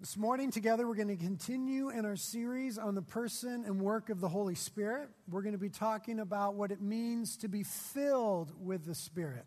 [0.00, 4.10] This morning, together, we're going to continue in our series on the person and work
[4.10, 5.08] of the Holy Spirit.
[5.30, 9.44] We're going to be talking about what it means to be filled with the Spirit.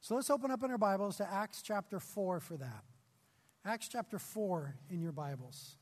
[0.00, 2.84] So let's open up in our Bibles to Acts chapter 4 for that.
[3.64, 5.76] Acts chapter 4 in your Bibles.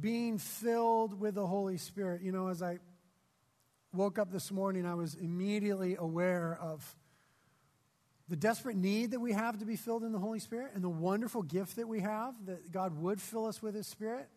[0.00, 2.22] Being filled with the Holy Spirit.
[2.22, 2.78] You know, as I
[3.92, 6.96] woke up this morning, I was immediately aware of
[8.28, 10.88] the desperate need that we have to be filled in the Holy Spirit and the
[10.88, 14.28] wonderful gift that we have that God would fill us with His Spirit.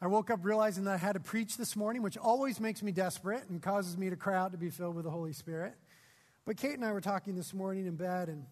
[0.00, 2.92] I woke up realizing that I had to preach this morning, which always makes me
[2.92, 5.74] desperate and causes me to cry out to be filled with the Holy Spirit.
[6.44, 8.44] But Kate and I were talking this morning in bed, and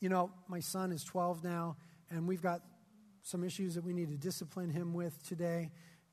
[0.00, 1.76] you know, my son is 12 now,
[2.10, 2.62] and we've got
[3.22, 5.70] some issues that we need to discipline him with today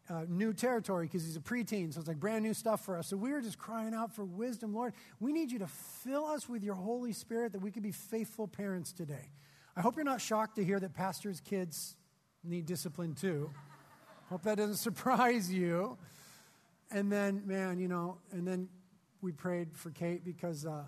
[0.10, 3.08] uh, new territory because he's a preteen, so it's like brand new stuff for us.
[3.08, 4.74] So we were just crying out for wisdom.
[4.74, 7.92] Lord, we need you to fill us with your Holy Spirit that we could be
[7.92, 9.30] faithful parents today.
[9.76, 11.96] I hope you're not shocked to hear that pastors' kids
[12.44, 13.50] need discipline too.
[14.30, 15.98] hope that doesn't surprise you.
[16.92, 18.68] And then, man, you know, and then
[19.22, 20.84] we prayed for Kate because uh,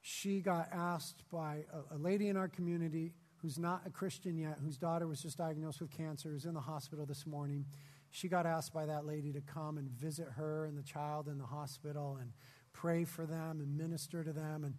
[0.00, 4.58] she got asked by a, a lady in our community who's not a Christian yet,
[4.62, 7.64] whose daughter was just diagnosed with cancer, is in the hospital this morning
[8.10, 11.38] she got asked by that lady to come and visit her and the child in
[11.38, 12.32] the hospital and
[12.72, 14.64] pray for them and minister to them.
[14.64, 14.74] And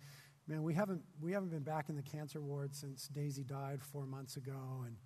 [0.47, 4.05] man, we haven't, we haven't been back in the cancer ward since Daisy died four
[4.05, 4.83] months ago.
[4.85, 4.97] And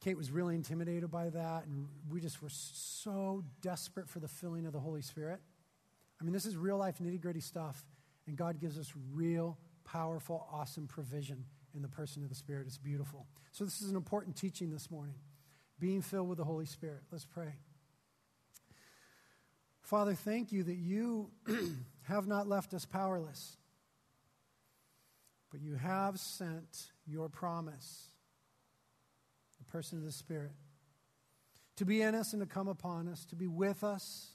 [0.00, 1.66] Kate was really intimidated by that.
[1.66, 5.40] And we just were so desperate for the filling of the Holy Spirit.
[6.20, 7.84] I mean, this is real life, nitty gritty stuff.
[8.26, 11.44] And God gives us real, powerful, awesome provision
[11.74, 12.66] in the person of the Spirit.
[12.66, 13.26] It's beautiful.
[13.52, 15.14] So, this is an important teaching this morning
[15.80, 17.00] being filled with the Holy Spirit.
[17.10, 17.54] Let's pray.
[19.82, 21.30] Father, thank you that you
[22.02, 23.56] have not left us powerless,
[25.50, 28.10] but you have sent your promise,
[29.58, 30.52] the person of the Spirit,
[31.76, 34.28] to be in us and to come upon us, to be with us,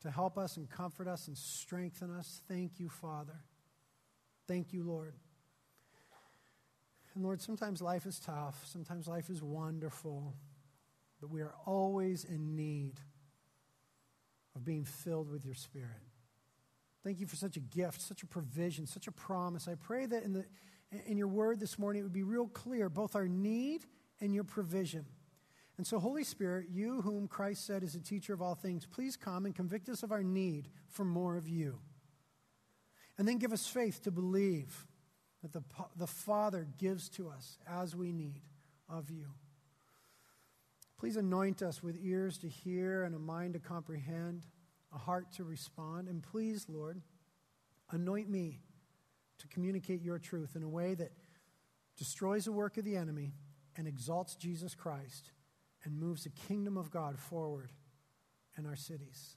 [0.00, 2.40] to help us and comfort us and strengthen us.
[2.48, 3.40] Thank you, Father.
[4.48, 5.14] Thank you, Lord.
[7.14, 10.34] And Lord, sometimes life is tough, sometimes life is wonderful,
[11.20, 13.00] but we are always in need
[14.54, 15.88] of being filled with your Spirit.
[17.02, 19.66] Thank you for such a gift, such a provision, such a promise.
[19.66, 20.44] I pray that in, the,
[21.06, 23.86] in your word this morning it would be real clear both our need
[24.20, 25.06] and your provision.
[25.78, 29.16] And so, Holy Spirit, you whom Christ said is a teacher of all things, please
[29.16, 31.78] come and convict us of our need for more of you.
[33.16, 34.86] And then give us faith to believe
[35.42, 35.62] that the,
[35.96, 38.42] the Father gives to us as we need
[38.88, 39.26] of you.
[40.98, 44.44] Please anoint us with ears to hear and a mind to comprehend,
[44.94, 46.08] a heart to respond.
[46.08, 47.00] And please, Lord,
[47.90, 48.60] anoint me
[49.38, 51.12] to communicate your truth in a way that
[51.96, 53.32] destroys the work of the enemy
[53.76, 55.32] and exalts Jesus Christ
[55.84, 57.70] and moves the kingdom of God forward
[58.58, 59.36] in our cities.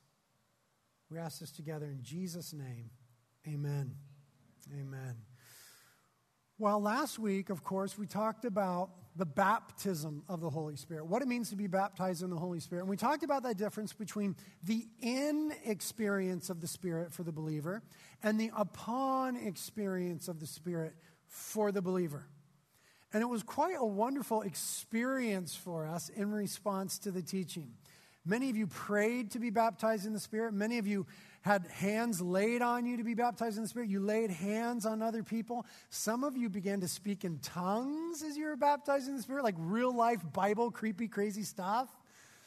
[1.10, 2.90] We ask this together in Jesus' name.
[3.48, 3.96] Amen.
[6.64, 11.22] Well, last week, of course, we talked about the baptism of the Holy Spirit, what
[11.22, 12.84] it means to be baptized in the Holy Spirit.
[12.84, 17.34] And we talked about that difference between the in experience of the Spirit for the
[17.34, 17.84] believer
[18.24, 20.94] and the upon experience of the Spirit
[21.28, 22.30] for the believer.
[23.12, 27.74] And it was quite a wonderful experience for us in response to the teaching.
[28.26, 30.54] Many of you prayed to be baptized in the Spirit.
[30.54, 31.08] Many of you
[31.44, 33.90] had hands laid on you to be baptized in the Spirit.
[33.90, 35.66] You laid hands on other people.
[35.90, 39.44] Some of you began to speak in tongues as you were baptized in the Spirit,
[39.44, 41.90] like real life Bible, creepy, crazy stuff.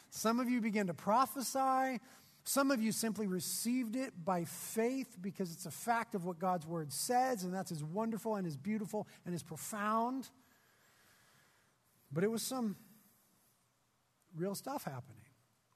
[0.09, 1.99] Some of you began to prophesy.
[2.43, 6.65] Some of you simply received it by faith because it's a fact of what God's
[6.65, 10.27] word says, and that's as wonderful and as beautiful and as profound.
[12.11, 12.77] But it was some
[14.35, 15.26] real stuff happening.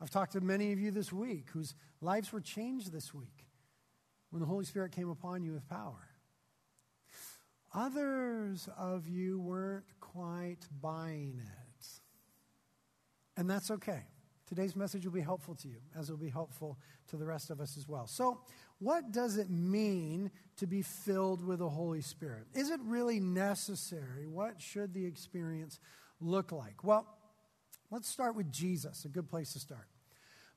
[0.01, 3.45] I've talked to many of you this week whose lives were changed this week
[4.31, 6.09] when the Holy Spirit came upon you with power.
[7.73, 11.85] Others of you weren't quite buying it.
[13.37, 14.01] And that's okay.
[14.47, 16.77] Today's message will be helpful to you, as it will be helpful
[17.07, 18.07] to the rest of us as well.
[18.07, 18.41] So,
[18.79, 22.47] what does it mean to be filled with the Holy Spirit?
[22.53, 24.27] Is it really necessary?
[24.27, 25.79] What should the experience
[26.19, 26.83] look like?
[26.83, 27.05] Well,
[27.91, 29.87] let's start with Jesus, a good place to start.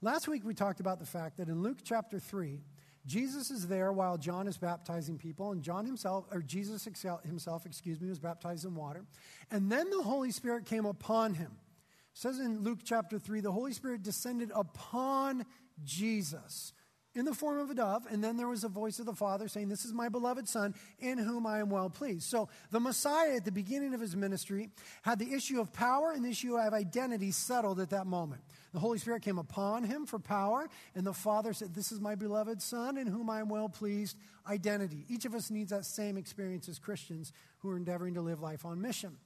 [0.00, 2.60] Last week we talked about the fact that in Luke chapter 3,
[3.06, 8.00] Jesus is there while John is baptizing people, and John himself, or Jesus himself, excuse
[8.00, 9.04] me, was baptized in water.
[9.50, 11.50] And then the Holy Spirit came upon him.
[11.50, 15.44] It says in Luke chapter 3, the Holy Spirit descended upon
[15.84, 16.72] Jesus.
[17.14, 19.46] In the form of a dove, and then there was a voice of the Father
[19.46, 22.24] saying, This is my beloved Son, in whom I am well pleased.
[22.24, 24.70] So the Messiah, at the beginning of his ministry,
[25.02, 28.42] had the issue of power and the issue of identity settled at that moment.
[28.72, 32.16] The Holy Spirit came upon him for power, and the Father said, This is my
[32.16, 34.16] beloved Son, in whom I am well pleased.
[34.48, 35.06] Identity.
[35.08, 38.66] Each of us needs that same experience as Christians who are endeavoring to live life
[38.66, 39.16] on mission.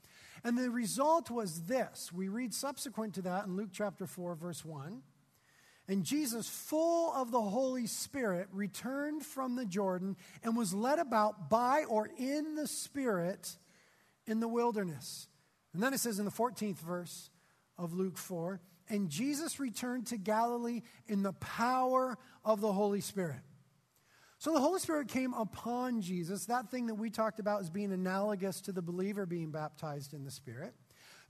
[0.44, 2.12] And the result was this.
[2.12, 5.02] We read subsequent to that in Luke chapter 4, verse 1.
[5.88, 11.48] And Jesus, full of the Holy Spirit, returned from the Jordan and was led about
[11.48, 13.56] by or in the Spirit
[14.26, 15.28] in the wilderness.
[15.72, 17.30] And then it says in the 14th verse
[17.78, 23.40] of Luke 4 and Jesus returned to Galilee in the power of the Holy Spirit.
[24.38, 27.92] So the Holy Spirit came upon Jesus, that thing that we talked about as being
[27.92, 30.74] analogous to the believer being baptized in the Spirit.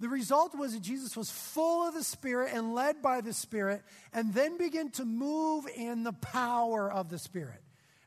[0.01, 3.83] The result was that Jesus was full of the Spirit and led by the Spirit,
[4.13, 7.61] and then began to move in the power of the Spirit.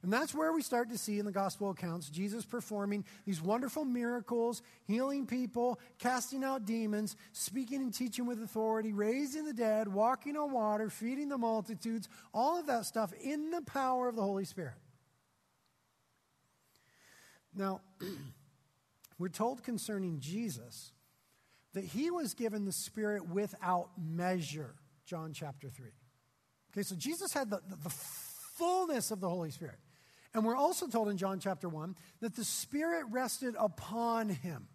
[0.03, 3.85] And that's where we start to see in the gospel accounts Jesus performing these wonderful
[3.85, 10.37] miracles, healing people, casting out demons, speaking and teaching with authority, raising the dead, walking
[10.37, 14.45] on water, feeding the multitudes, all of that stuff in the power of the Holy
[14.45, 14.73] Spirit.
[17.53, 17.81] Now,
[19.19, 20.93] we're told concerning Jesus
[21.73, 24.75] that he was given the Spirit without measure,
[25.05, 25.89] John chapter 3.
[26.73, 29.79] Okay, so Jesus had the, the, the fullness of the Holy Spirit.
[30.33, 34.67] And we're also told in John chapter 1 that the Spirit rested upon him.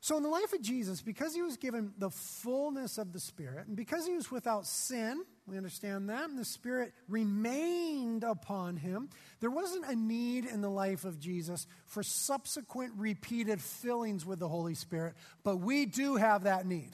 [0.00, 3.66] So, in the life of Jesus, because he was given the fullness of the Spirit,
[3.66, 9.10] and because he was without sin, we understand that, and the Spirit remained upon him,
[9.40, 14.48] there wasn't a need in the life of Jesus for subsequent repeated fillings with the
[14.48, 16.90] Holy Spirit, but we do have that need.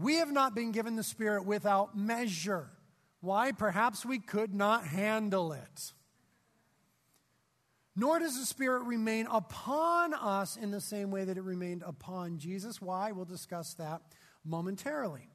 [0.00, 2.70] We have not been given the Spirit without measure.
[3.20, 3.52] Why?
[3.52, 5.92] Perhaps we could not handle it.
[8.00, 12.38] Nor does the Spirit remain upon us in the same way that it remained upon
[12.38, 12.80] Jesus.
[12.80, 13.12] Why?
[13.12, 14.00] We'll discuss that
[14.42, 15.28] momentarily.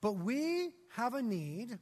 [0.00, 1.76] But we have a need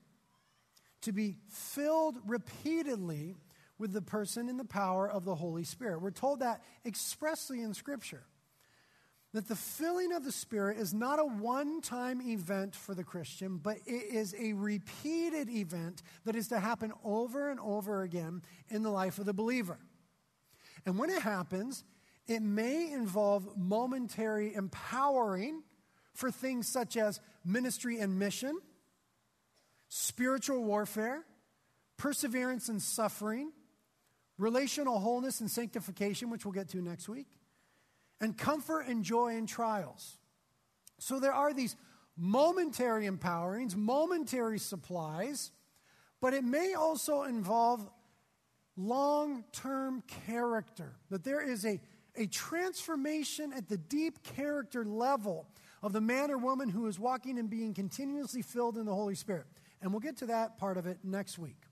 [1.02, 3.36] to be filled repeatedly
[3.76, 6.00] with the person and the power of the Holy Spirit.
[6.00, 8.24] We're told that expressly in Scripture
[9.34, 13.58] that the filling of the Spirit is not a one time event for the Christian,
[13.58, 18.40] but it is a repeated event that is to happen over and over again
[18.70, 19.78] in the life of the believer.
[20.87, 21.85] And when it happens,
[22.27, 25.62] it may involve momentary empowering
[26.15, 28.59] for things such as ministry and mission,
[29.88, 31.25] spiritual warfare,
[31.97, 33.53] perseverance and suffering,
[34.38, 37.29] relational wholeness and sanctification, which we'll get to next week
[38.21, 40.17] and comfort and joy in trials.
[40.99, 41.77] So there are these
[42.17, 45.53] momentary empowerings, momentary supplies,
[46.21, 47.87] but it may also involve
[48.76, 50.96] long term character.
[51.11, 51.81] That there is a,
[52.17, 55.46] a transformation at the deep character level
[55.82, 59.14] of the man or woman who is walking and being continuously filled in the Holy
[59.14, 59.46] Spirit.
[59.82, 61.62] And we'll get to that part of it next week.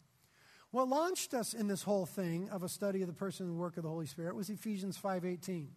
[0.71, 3.77] What launched us in this whole thing of a study of the person and work
[3.77, 5.69] of the Holy Spirit was Ephesians 5:18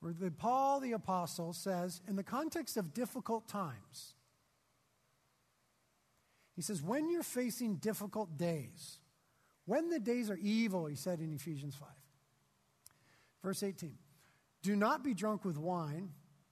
[0.00, 4.14] where the, Paul the Apostle says, in the context of difficult times,
[6.56, 8.98] he says, when you're facing difficult days,
[9.70, 11.88] when the days are evil, he said in Ephesians 5.
[13.40, 13.94] Verse 18,
[14.64, 16.10] do not be drunk with wine,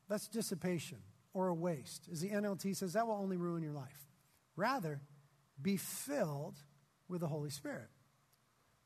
[0.09, 0.99] that's dissipation
[1.35, 2.09] or a waste.
[2.13, 4.07] As the NLT says, that will only ruin your life.
[4.55, 5.01] Rather,
[5.61, 6.59] be filled
[7.09, 7.89] with the Holy Spirit.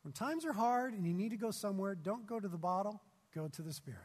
[0.01, 3.03] When times are hard and you need to go somewhere, don't go to the bottle,
[3.35, 4.01] go to the Spirit.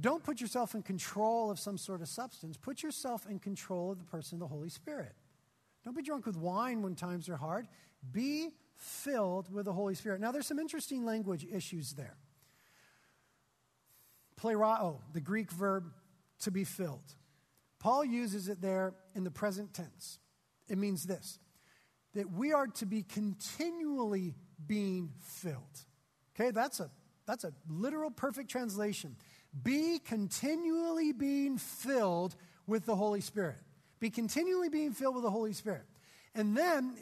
[0.00, 2.56] Don't put yourself in control of some sort of substance.
[2.56, 5.12] Put yourself in control of the person, the Holy Spirit.
[5.84, 7.68] Don't be drunk with wine when times are hard.
[8.12, 10.20] Be filled with the Holy Spirit.
[10.20, 12.16] Now, there's some interesting language issues there.
[14.40, 15.90] Plerao, the Greek verb
[16.40, 17.14] to be filled.
[17.78, 20.18] Paul uses it there in the present tense.
[20.68, 21.38] It means this
[22.14, 24.34] that we are to be continually
[24.64, 25.80] being filled.
[26.34, 26.90] Okay, that's a
[27.26, 29.16] that's a literal perfect translation.
[29.62, 33.58] Be continually being filled with the Holy Spirit.
[34.00, 35.84] Be continually being filled with the Holy Spirit.
[36.34, 36.96] And then,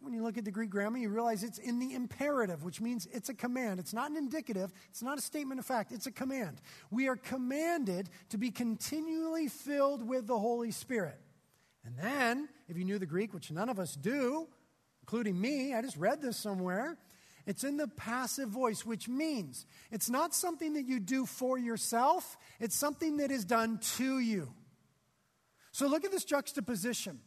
[0.00, 3.06] when you look at the Greek grammar, you realize it's in the imperative, which means
[3.12, 3.80] it's a command.
[3.80, 6.60] It's not an indicative, it's not a statement of fact, it's a command.
[6.90, 11.18] We are commanded to be continually filled with the Holy Spirit.
[11.84, 14.46] And then, if you knew the Greek, which none of us do,
[15.02, 16.98] including me, I just read this somewhere.
[17.46, 22.36] It's in the passive voice, which means it's not something that you do for yourself,
[22.60, 24.52] it's something that is done to you.
[25.72, 27.20] So look at this juxtaposition.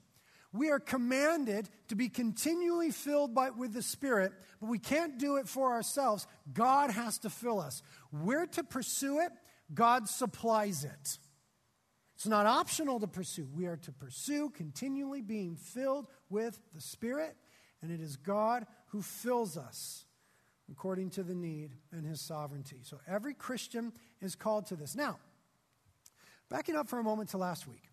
[0.54, 5.38] We are commanded to be continually filled by, with the Spirit, but we can't do
[5.38, 6.28] it for ourselves.
[6.52, 7.82] God has to fill us.
[8.12, 9.32] We're to pursue it,
[9.74, 11.18] God supplies it.
[12.16, 13.48] It's not optional to pursue.
[13.52, 17.36] We are to pursue continually being filled with the Spirit,
[17.82, 20.06] and it is God who fills us
[20.72, 22.80] according to the need and his sovereignty.
[22.84, 24.96] So every Christian is called to this.
[24.96, 25.18] Now,
[26.50, 27.91] backing up for a moment to last week.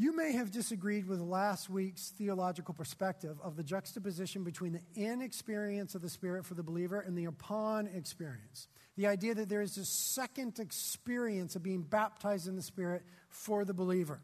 [0.00, 5.20] You may have disagreed with last week's theological perspective of the juxtaposition between the in
[5.20, 8.68] experience of the Spirit for the believer and the upon experience.
[8.96, 13.64] The idea that there is this second experience of being baptized in the Spirit for
[13.64, 14.22] the believer.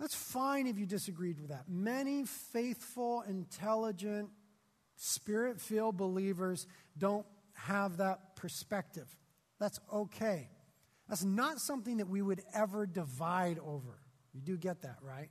[0.00, 1.68] That's fine if you disagreed with that.
[1.68, 4.30] Many faithful, intelligent,
[4.96, 6.66] spirit filled believers
[6.98, 9.06] don't have that perspective.
[9.60, 10.50] That's okay.
[11.08, 14.00] That's not something that we would ever divide over.
[14.32, 15.30] You do get that, right?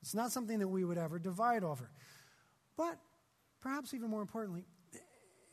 [0.00, 1.90] It's not something that we would ever divide over.
[2.76, 2.98] But
[3.60, 4.64] perhaps even more importantly,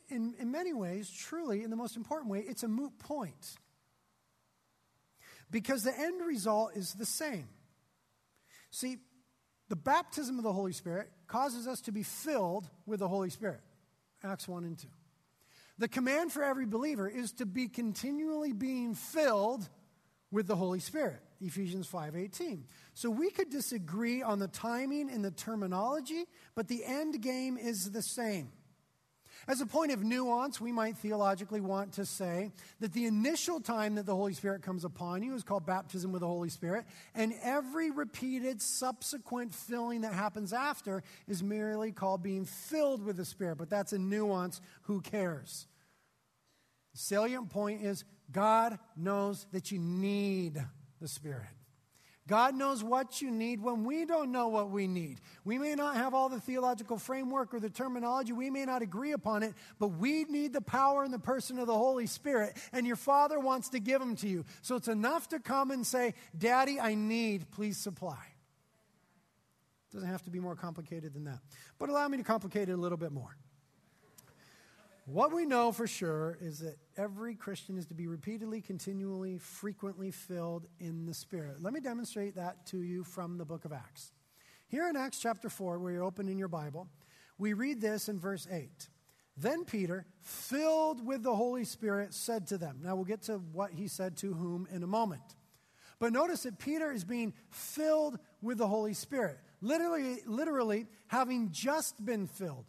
[0.09, 3.55] in, in many ways, truly, in the most important way, it's a moot point.
[5.51, 7.47] Because the end result is the same.
[8.71, 8.97] See,
[9.69, 13.61] the baptism of the Holy Spirit causes us to be filled with the Holy Spirit.
[14.23, 14.87] Acts 1 and 2.
[15.77, 19.67] The command for every believer is to be continually being filled
[20.31, 21.21] with the Holy Spirit.
[21.41, 22.65] Ephesians 5:18.
[22.93, 27.91] So we could disagree on the timing and the terminology, but the end game is
[27.91, 28.51] the same.
[29.47, 33.95] As a point of nuance, we might theologically want to say that the initial time
[33.95, 37.33] that the Holy Spirit comes upon you is called baptism with the Holy Spirit, and
[37.41, 43.57] every repeated subsequent filling that happens after is merely called being filled with the Spirit.
[43.57, 44.59] But that's a nuance.
[44.83, 45.67] Who cares?
[46.91, 50.63] The salient point is God knows that you need
[51.01, 51.47] the Spirit.
[52.29, 55.19] God knows what you need when we don't know what we need.
[55.45, 59.13] We may not have all the theological framework or the terminology, we may not agree
[59.13, 62.85] upon it, but we need the power and the person of the Holy Spirit, and
[62.85, 64.45] your Father wants to give them to you.
[64.61, 68.23] So it's enough to come and say, Daddy, I need, please supply.
[69.89, 71.39] It doesn't have to be more complicated than that.
[71.79, 73.35] But allow me to complicate it a little bit more.
[75.07, 80.11] What we know for sure is that every Christian is to be repeatedly, continually, frequently
[80.11, 81.61] filled in the Spirit.
[81.61, 84.11] Let me demonstrate that to you from the book of Acts.
[84.67, 86.89] Here in Acts chapter 4, where you're open in your Bible,
[87.37, 88.89] we read this in verse 8.
[89.37, 92.81] Then Peter, filled with the Holy Spirit, said to them.
[92.83, 95.23] Now we'll get to what he said to whom in a moment.
[95.99, 102.03] But notice that Peter is being filled with the Holy Spirit, literally, literally having just
[102.05, 102.65] been filled.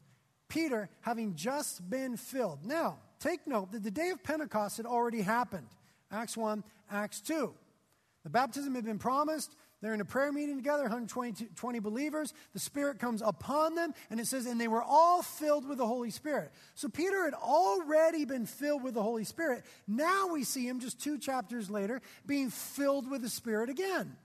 [0.48, 2.64] Peter having just been filled.
[2.64, 5.68] Now, take note that the day of Pentecost had already happened.
[6.10, 7.54] Acts 1, Acts 2.
[8.24, 9.54] The baptism had been promised.
[9.80, 12.34] They're in a prayer meeting together, 120 believers.
[12.52, 15.86] The Spirit comes upon them, and it says, and they were all filled with the
[15.86, 16.50] Holy Spirit.
[16.74, 19.64] So Peter had already been filled with the Holy Spirit.
[19.88, 24.16] Now we see him just two chapters later being filled with the Spirit again.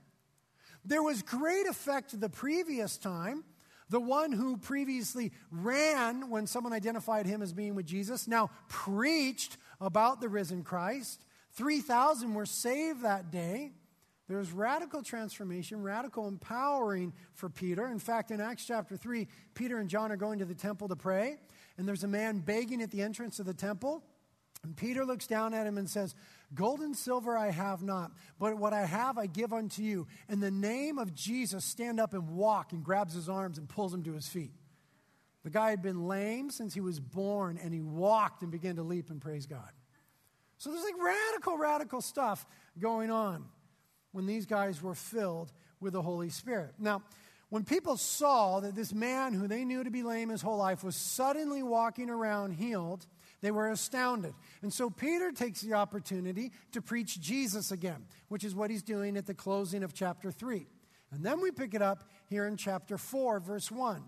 [0.84, 3.44] There was great effect the previous time
[3.88, 9.56] the one who previously ran when someone identified him as being with Jesus now preached
[9.80, 11.24] about the risen Christ.
[11.52, 13.72] 3,000 were saved that day.
[14.28, 17.86] There was radical transformation, radical empowering for Peter.
[17.86, 20.96] In fact, in Acts chapter 3, Peter and John are going to the temple to
[20.96, 21.36] pray,
[21.78, 24.02] and there's a man begging at the entrance of the temple.
[24.64, 26.16] And Peter looks down at him and says,
[26.54, 30.06] Gold and silver I have not, but what I have I give unto you.
[30.28, 33.92] In the name of Jesus, stand up and walk, and grabs his arms and pulls
[33.92, 34.52] him to his feet.
[35.42, 38.82] The guy had been lame since he was born, and he walked and began to
[38.82, 39.70] leap and praise God.
[40.58, 42.46] So there's like radical, radical stuff
[42.78, 43.44] going on
[44.12, 46.74] when these guys were filled with the Holy Spirit.
[46.78, 47.02] Now,
[47.48, 50.82] when people saw that this man who they knew to be lame his whole life
[50.82, 53.06] was suddenly walking around healed,
[53.40, 54.34] they were astounded.
[54.62, 59.16] And so Peter takes the opportunity to preach Jesus again, which is what he's doing
[59.16, 60.66] at the closing of chapter 3.
[61.12, 64.02] And then we pick it up here in chapter 4, verse 1.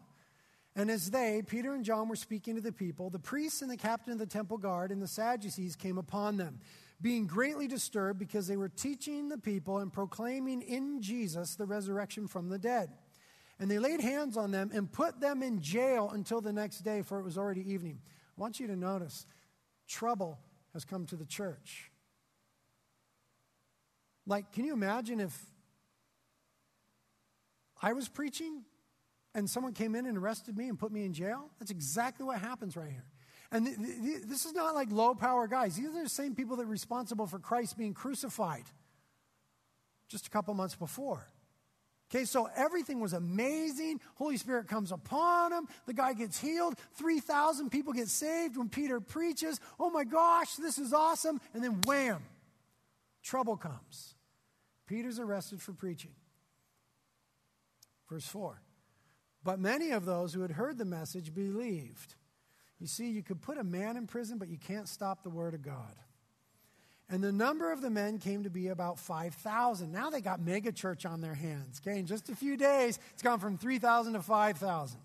[0.77, 3.77] And as they, Peter and John, were speaking to the people, the priests and the
[3.77, 6.61] captain of the temple guard and the Sadducees came upon them,
[7.01, 12.29] being greatly disturbed because they were teaching the people and proclaiming in Jesus the resurrection
[12.29, 12.91] from the dead.
[13.59, 17.03] And they laid hands on them and put them in jail until the next day,
[17.03, 17.99] for it was already evening.
[18.39, 19.27] I want you to notice
[19.89, 20.39] trouble
[20.73, 21.91] has come to the church.
[24.27, 25.37] Like, can you imagine if
[27.83, 28.63] I was preaching
[29.35, 31.51] and someone came in and arrested me and put me in jail?
[31.59, 33.07] That's exactly what happens right here.
[33.51, 35.75] And th- th- this is not like low power guys.
[35.75, 38.65] These are the same people that are responsible for Christ being crucified
[40.09, 41.27] just a couple months before.
[42.11, 44.01] Okay, so everything was amazing.
[44.15, 45.69] Holy Spirit comes upon him.
[45.87, 46.75] The guy gets healed.
[46.95, 49.61] 3,000 people get saved when Peter preaches.
[49.79, 51.39] Oh my gosh, this is awesome.
[51.53, 52.23] And then wham,
[53.23, 54.15] trouble comes.
[54.87, 56.13] Peter's arrested for preaching.
[58.09, 58.63] Verse 4.
[59.45, 62.15] But many of those who had heard the message believed.
[62.81, 65.53] You see, you could put a man in prison, but you can't stop the word
[65.53, 65.95] of God.
[67.11, 69.91] And the number of the men came to be about 5,000.
[69.91, 71.81] Now they got mega church on their hands.
[71.83, 75.01] Okay, in just a few days, it's gone from 3,000 to 5,000.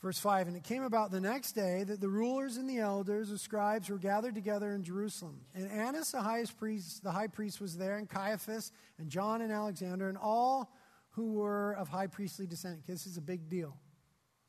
[0.00, 3.30] Verse 5 And it came about the next day that the rulers and the elders,
[3.30, 5.40] the scribes, were gathered together in Jerusalem.
[5.54, 9.52] And Annas, the highest priest, the high priest, was there, and Caiaphas, and John and
[9.52, 10.72] Alexander, and all
[11.10, 12.86] who were of high priestly descent.
[12.86, 13.76] This is a big deal.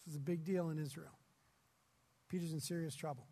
[0.06, 1.18] This is a big deal in Israel.
[2.30, 3.26] Peter's in serious trouble.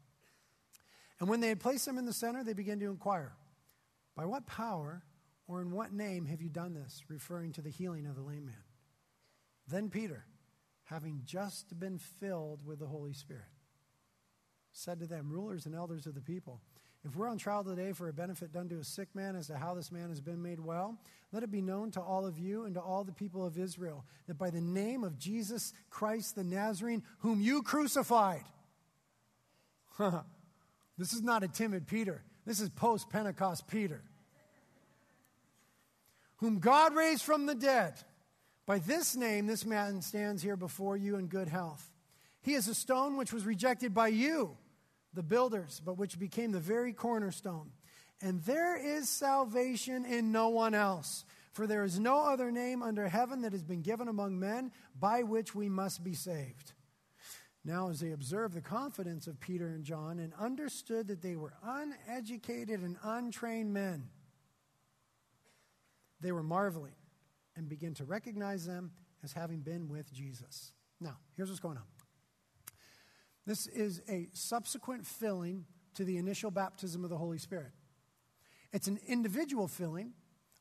[1.20, 3.34] And when they had placed him in the center, they began to inquire,
[4.16, 5.04] By what power
[5.48, 7.04] or in what name have you done this?
[7.08, 8.56] referring to the healing of the lame man.
[9.68, 10.26] Then Peter,
[10.86, 13.44] having just been filled with the Holy Spirit,
[14.72, 16.62] said to them, Rulers and elders of the people,
[17.04, 19.58] if we're on trial today for a benefit done to a sick man as to
[19.58, 21.00] how this man has been made well,
[21.32, 24.06] let it be known to all of you and to all the people of Israel
[24.28, 28.44] that by the name of Jesus Christ the Nazarene, whom you crucified,
[30.98, 32.24] This is not a timid Peter.
[32.46, 34.01] This is post Pentecost Peter,
[36.38, 37.94] whom God raised from the dead.
[38.66, 41.92] By this name, this man stands here before you in good health.
[42.42, 44.58] He is a stone which was rejected by you,
[45.13, 47.72] the builders, but which became the very cornerstone.
[48.22, 53.08] And there is salvation in no one else, for there is no other name under
[53.08, 56.74] heaven that has been given among men by which we must be saved.
[57.68, 61.52] Now, as they observed the confidence of Peter and John and understood that they were
[61.62, 64.08] uneducated and untrained men,
[66.22, 66.96] they were marveling
[67.58, 70.72] and began to recognize them as having been with Jesus.
[71.02, 71.84] Now, here's what's going on
[73.46, 77.72] this is a subsequent filling to the initial baptism of the Holy Spirit.
[78.72, 80.14] It's an individual filling.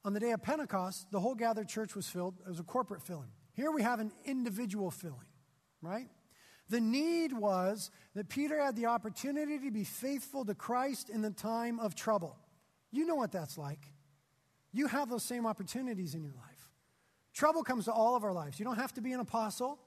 [0.05, 2.35] On the day of Pentecost, the whole gathered church was filled.
[2.45, 3.31] It was a corporate filling.
[3.55, 5.27] Here we have an individual filling,
[5.83, 6.09] right?
[6.69, 11.31] The need was that Peter had the opportunity to be faithful to Christ in the
[11.31, 12.37] time of trouble.
[12.91, 13.93] You know what that's like.
[14.73, 16.73] You have those same opportunities in your life.
[17.35, 18.59] Trouble comes to all of our lives.
[18.59, 19.79] You don't have to be an apostle,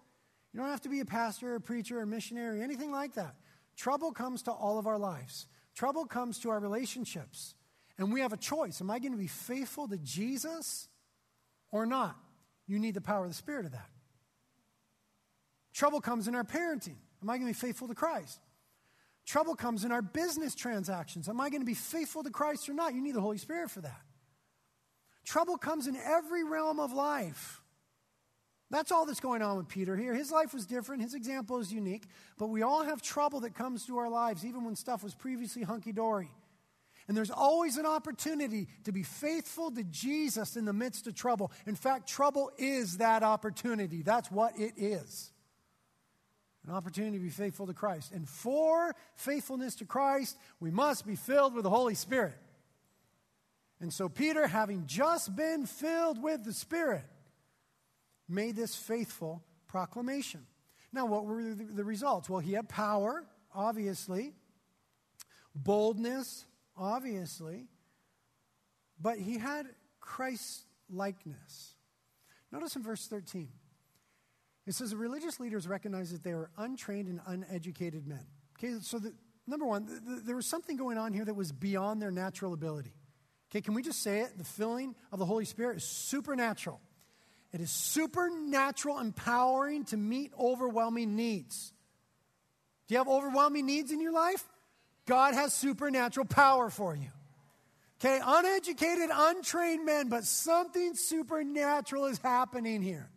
[0.54, 3.36] you don't have to be a pastor, or a preacher, a missionary, anything like that.
[3.76, 5.48] Trouble comes to all of our lives.
[5.76, 7.56] Trouble comes to our relationships.
[7.98, 8.82] And we have a choice.
[8.82, 10.88] Am I going to be faithful to Jesus
[11.72, 12.16] or not?
[12.66, 13.90] You need the power of the Spirit of that.
[15.80, 16.98] Trouble comes in our parenting.
[17.24, 18.42] Am I going to be faithful to Christ?
[19.26, 21.30] Trouble comes in our business transactions.
[21.30, 22.94] Am I going to be faithful to Christ or not?
[22.94, 24.02] You need the Holy Spirit for that.
[25.24, 27.62] Trouble comes in every realm of life.
[28.70, 30.14] That's all that's going on with Peter here.
[30.14, 33.86] His life was different, his example is unique, but we all have trouble that comes
[33.86, 36.30] to our lives, even when stuff was previously hunky dory.
[37.08, 41.54] And there's always an opportunity to be faithful to Jesus in the midst of trouble.
[41.66, 44.02] In fact, trouble is that opportunity.
[44.02, 45.32] That's what it is
[46.68, 48.12] an opportunity to be faithful to Christ.
[48.12, 52.38] And for faithfulness to Christ, we must be filled with the Holy Spirit.
[53.80, 57.06] And so, Peter, having just been filled with the Spirit,
[58.28, 60.46] made this faithful proclamation.
[60.92, 62.30] Now, what were the results?
[62.30, 64.34] Well, he had power, obviously,
[65.56, 66.46] boldness,
[66.76, 67.68] obviously,
[69.00, 69.68] but he had
[70.00, 71.76] Christ likeness.
[72.52, 73.50] Notice in verse 13.
[74.70, 78.24] It says the religious leaders recognized that they were untrained and uneducated men.
[78.56, 79.16] Okay, so the,
[79.48, 82.54] number one, the, the, there was something going on here that was beyond their natural
[82.54, 82.94] ability.
[83.50, 84.38] Okay, can we just say it?
[84.38, 86.80] The filling of the Holy Spirit is supernatural.
[87.52, 91.74] It is supernatural empowering to meet overwhelming needs.
[92.88, 94.48] Do you have overwhelming needs in your life?
[95.08, 97.10] God has supernatural power for you.
[98.00, 103.10] Okay, uneducated, untrained men, but something supernatural is happening here.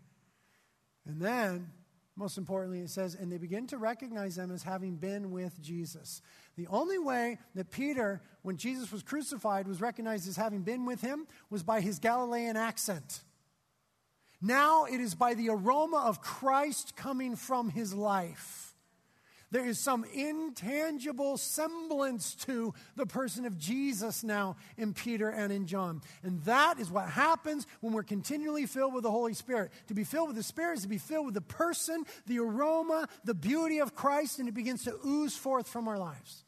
[1.07, 1.71] And then,
[2.17, 6.23] most importantly, it says, and they begin to recognize them as having been with Jesus.
[6.57, 11.01] The only way that Peter, when Jesus was crucified, was recognized as having been with
[11.01, 13.21] him was by his Galilean accent.
[14.41, 18.72] Now it is by the aroma of Christ coming from his life.
[19.53, 25.67] There is some intangible semblance to the person of Jesus now in Peter and in
[25.67, 26.01] John.
[26.23, 29.71] And that is what happens when we're continually filled with the Holy Spirit.
[29.89, 33.07] To be filled with the Spirit is to be filled with the person, the aroma,
[33.25, 36.45] the beauty of Christ, and it begins to ooze forth from our lives.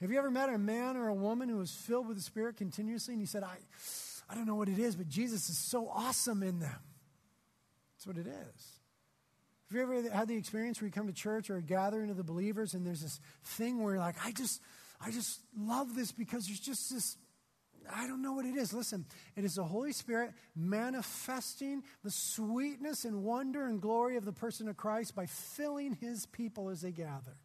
[0.00, 2.56] Have you ever met a man or a woman who was filled with the Spirit
[2.56, 3.56] continuously and you said, I,
[4.30, 6.78] I don't know what it is, but Jesus is so awesome in them.
[7.96, 8.77] That's what it is.
[9.68, 12.16] Have you ever had the experience where you come to church or a gathering of
[12.16, 14.62] the believers and there's this thing where you're like, I just,
[15.00, 17.16] I just love this because there's just this
[17.90, 18.72] I don't know what it is.
[18.72, 24.32] Listen, it is the Holy Spirit manifesting the sweetness and wonder and glory of the
[24.32, 27.36] person of Christ by filling his people as they gather.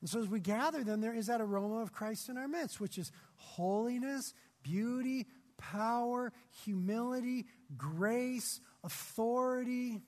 [0.00, 2.80] And so as we gather them, there is that aroma of Christ in our midst,
[2.80, 6.32] which is holiness, beauty, power,
[6.64, 10.02] humility, grace, authority,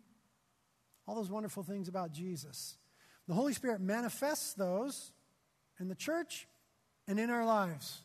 [1.09, 2.77] all those wonderful things about Jesus.
[3.27, 5.12] The Holy Spirit manifests those
[5.81, 6.47] in the church
[7.07, 8.03] and in our lives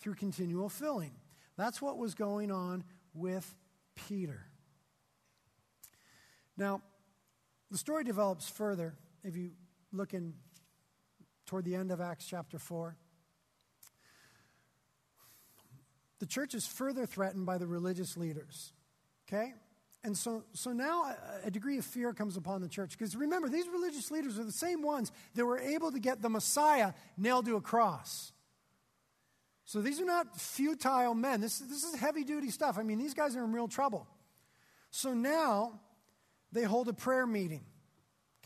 [0.00, 1.10] through continual filling.
[1.56, 3.52] That's what was going on with
[3.96, 4.46] Peter.
[6.56, 6.80] Now,
[7.72, 9.50] the story develops further if you
[9.92, 10.34] look in
[11.46, 12.96] toward the end of Acts chapter 4.
[16.20, 18.72] The church is further threatened by the religious leaders.
[19.28, 19.54] Okay?
[20.04, 22.90] And so, so now a, degree of fear comes upon the church.
[22.90, 26.28] Because remember, these religious leaders are the same ones that were able to get the
[26.28, 28.32] Messiah nailed to a cross.
[29.64, 31.40] So these are not futile men.
[31.40, 32.76] This, this is heavy duty stuff.
[32.78, 34.06] I mean, these guys are in real trouble.
[34.90, 35.80] So now
[36.52, 37.64] they hold a prayer meeting.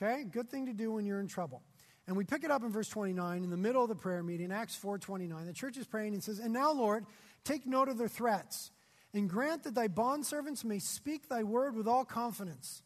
[0.01, 0.23] Okay?
[0.23, 1.63] Good thing to do when you're in trouble.
[2.07, 4.53] And we pick it up in verse 29 in the middle of the prayer meeting,
[4.53, 5.45] Acts 4:29.
[5.45, 7.05] The church is praying and says, "And now, Lord,
[7.45, 8.71] take note of their threats,
[9.15, 12.83] and grant that thy bondservants may speak thy word with all confidence,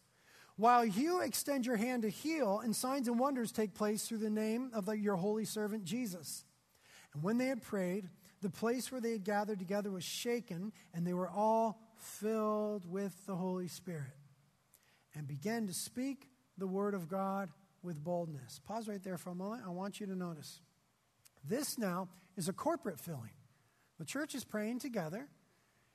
[0.57, 4.31] while you extend your hand to heal, and signs and wonders take place through the
[4.31, 6.45] name of the, your holy servant Jesus."
[7.15, 8.09] And when they had prayed,
[8.41, 13.27] the place where they had gathered together was shaken, and they were all filled with
[13.27, 14.17] the Holy Spirit
[15.15, 17.51] and began to speak the word of God
[17.83, 18.61] with boldness.
[18.65, 19.63] Pause right there for a moment.
[19.67, 20.61] I want you to notice.
[21.45, 23.35] This now is a corporate filling.
[23.99, 25.29] The church is praying together,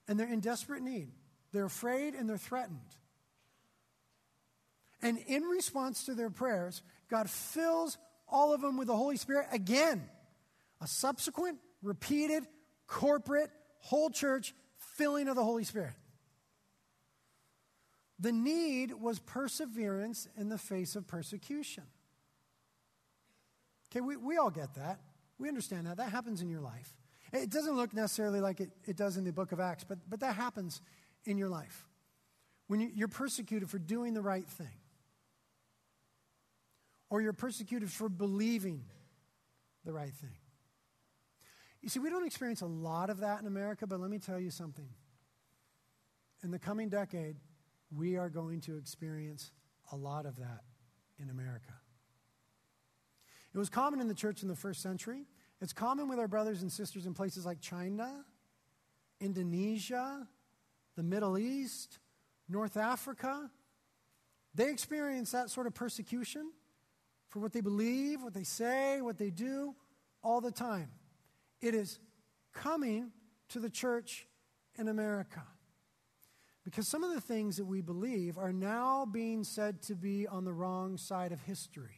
[0.08, 1.10] and they're in desperate need.
[1.52, 2.80] They're afraid and they're threatened.
[5.02, 9.48] And in response to their prayers, God fills all of them with the Holy Spirit
[9.52, 10.10] again.
[10.82, 12.46] A subsequent repeated,
[12.88, 15.94] corporate, whole church filling of the Holy Spirit.
[18.20, 21.84] The need was perseverance in the face of persecution.
[23.92, 25.00] Okay, we, we all get that.
[25.38, 25.98] We understand that.
[25.98, 26.94] That happens in your life.
[27.34, 30.22] It doesn't look necessarily like it, it does in the book of Acts, but, but
[30.22, 30.82] that happens
[31.26, 31.86] in your life.
[32.68, 34.80] When you, you're persecuted for doing the right thing,
[37.10, 38.84] or you're persecuted for believing
[39.86, 40.36] the right thing.
[41.82, 44.40] You see, we don't experience a lot of that in America, but let me tell
[44.40, 44.90] you something.
[46.44, 47.38] In the coming decade,
[47.96, 49.52] we are going to experience
[49.92, 50.64] a lot of that
[51.18, 51.74] in America.
[53.54, 55.26] It was common in the church in the first century.
[55.62, 58.24] It's common with our brothers and sisters in places like China,
[59.20, 60.28] Indonesia,
[60.96, 62.00] the Middle East,
[62.48, 63.50] North Africa.
[64.54, 66.52] They experience that sort of persecution
[67.30, 69.76] for what they believe, what they say, what they do
[70.24, 70.90] all the time.
[71.62, 72.00] It is
[72.54, 73.12] coming
[73.50, 74.28] to the church
[74.78, 75.44] in America.
[76.64, 80.44] Because some of the things that we believe are now being said to be on
[80.44, 81.97] the wrong side of history.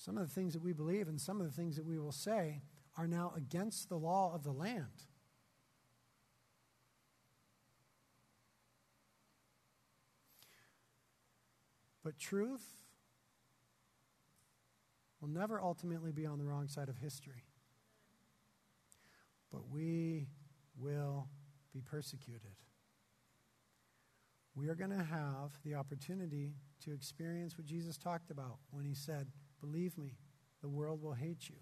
[0.00, 2.10] Some of the things that we believe and some of the things that we will
[2.10, 2.62] say
[2.96, 5.04] are now against the law of the land.
[12.02, 12.64] But truth
[15.20, 17.44] will never ultimately be on the wrong side of history.
[19.52, 20.28] But we
[20.78, 21.28] will
[21.74, 22.56] be persecuted.
[24.54, 26.54] We are going to have the opportunity
[26.86, 29.26] to experience what Jesus talked about when he said,
[29.60, 30.16] Believe me,
[30.62, 31.56] the world will hate you.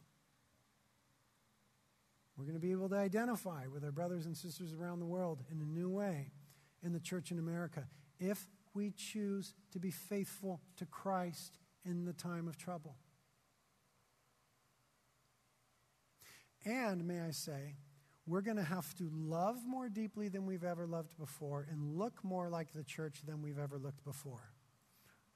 [2.37, 5.43] We're going to be able to identify with our brothers and sisters around the world
[5.51, 6.31] in a new way
[6.83, 7.89] in the church in America
[8.21, 12.97] if we choose to be faithful to Christ in the time of trouble.
[16.65, 17.77] And may I say,
[18.27, 22.23] we're going to have to love more deeply than we've ever loved before and look
[22.23, 24.53] more like the church than we've ever looked before.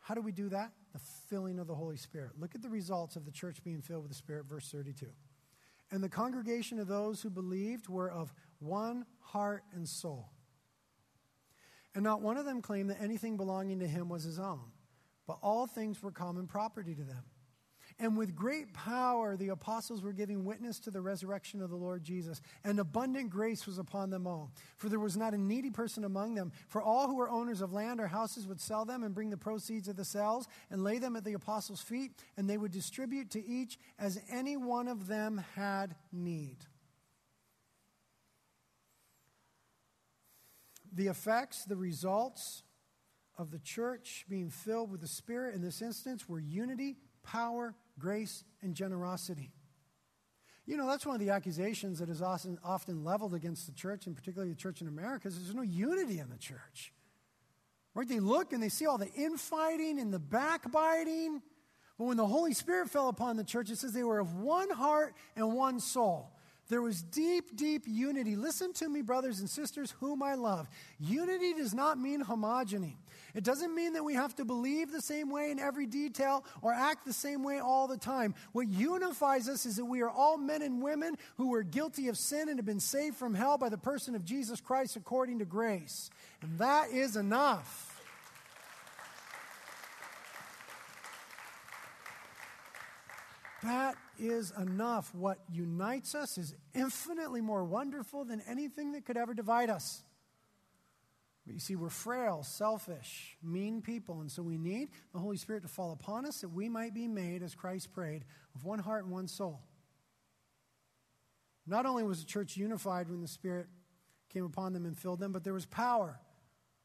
[0.02, 0.72] How do we do that?
[0.92, 0.98] The
[1.30, 2.32] filling of the Holy Spirit.
[2.38, 5.06] Look at the results of the church being filled with the Spirit, verse 32.
[5.90, 10.30] And the congregation of those who believed were of one heart and soul.
[11.94, 14.72] And not one of them claimed that anything belonging to him was his own,
[15.26, 17.24] but all things were common property to them.
[17.98, 22.02] And with great power, the apostles were giving witness to the resurrection of the Lord
[22.02, 22.40] Jesus.
[22.64, 24.52] And abundant grace was upon them all.
[24.76, 26.52] For there was not a needy person among them.
[26.68, 29.36] For all who were owners of land or houses would sell them and bring the
[29.36, 33.30] proceeds of the sales and lay them at the apostles' feet, and they would distribute
[33.30, 36.58] to each as any one of them had need.
[40.94, 42.62] The effects, the results,
[43.38, 48.44] of the church being filled with the Spirit in this instance were unity, power, grace,
[48.62, 49.52] and generosity.
[50.64, 54.06] You know, that's one of the accusations that is often, often leveled against the church,
[54.06, 56.92] and particularly the church in America, is there's no unity in the church.
[57.94, 58.08] Right?
[58.08, 61.42] They look and they see all the infighting and the backbiting.
[61.98, 64.70] But when the Holy Spirit fell upon the church, it says they were of one
[64.70, 66.30] heart and one soul.
[66.68, 68.36] There was deep, deep unity.
[68.36, 70.68] Listen to me, brothers and sisters, whom I love.
[70.98, 72.96] Unity does not mean homogeny.
[73.34, 76.72] It doesn't mean that we have to believe the same way in every detail or
[76.72, 78.34] act the same way all the time.
[78.52, 82.18] What unifies us is that we are all men and women who were guilty of
[82.18, 85.44] sin and have been saved from hell by the person of Jesus Christ according to
[85.44, 86.10] grace.
[86.42, 87.88] And that is enough.
[93.62, 95.14] That is enough.
[95.14, 100.02] What unites us is infinitely more wonderful than anything that could ever divide us.
[101.44, 105.62] But you see, we're frail, selfish, mean people, and so we need the Holy Spirit
[105.62, 108.24] to fall upon us that we might be made, as Christ prayed,
[108.54, 109.60] with one heart and one soul.
[111.66, 113.66] Not only was the church unified when the Spirit
[114.32, 116.20] came upon them and filled them, but there was power.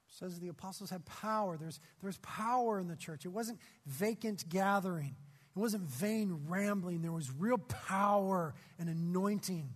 [0.09, 1.57] It says the apostles had power.
[1.57, 3.25] There's, there's power in the church.
[3.25, 5.15] It wasn't vacant gathering.
[5.55, 7.01] It wasn't vain rambling.
[7.01, 9.69] There was real power and anointing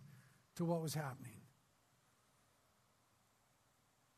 [0.56, 1.31] to what was happening.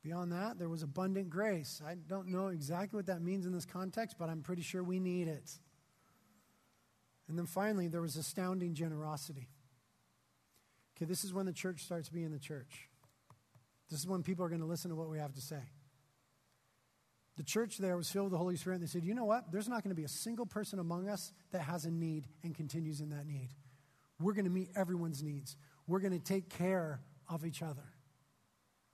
[0.04, 1.82] Beyond that, there was abundant grace.
[1.86, 5.00] I don't know exactly what that means in this context, but I'm pretty sure we
[5.00, 5.50] need it.
[7.30, 9.48] And then finally, there was astounding generosity.
[10.98, 12.90] Okay, this is when the church starts being the church.
[13.90, 15.62] This is when people are going to listen to what we have to say.
[17.38, 19.52] The church there was filled with the Holy Spirit, and they said, You know what?
[19.52, 22.54] There's not going to be a single person among us that has a need and
[22.54, 23.50] continues in that need.
[24.20, 25.56] We're going to meet everyone's needs.
[25.88, 27.94] We're going to take care of each other.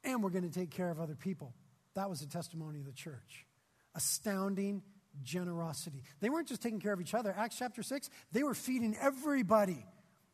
[0.09, 1.53] And we're going to take care of other people.
[1.93, 3.45] That was the testimony of the church.
[3.93, 4.81] Astounding
[5.21, 6.03] generosity.
[6.19, 7.33] They weren't just taking care of each other.
[7.37, 9.85] Acts chapter 6, they were feeding everybody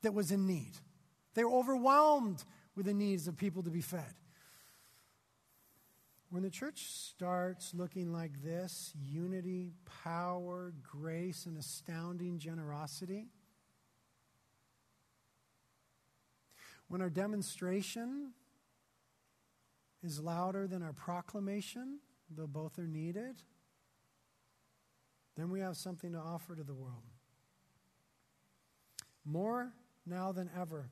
[0.02, 0.72] that was in need.
[1.34, 2.44] They were overwhelmed
[2.76, 4.14] with the needs of people to be fed.
[6.30, 13.28] When the church starts looking like this unity, power, grace, and astounding generosity
[16.88, 18.32] when our demonstration
[20.06, 23.42] is louder than our proclamation, though both are needed,
[25.36, 27.04] then we have something to offer to the world.
[29.26, 29.74] More
[30.06, 30.92] now than ever,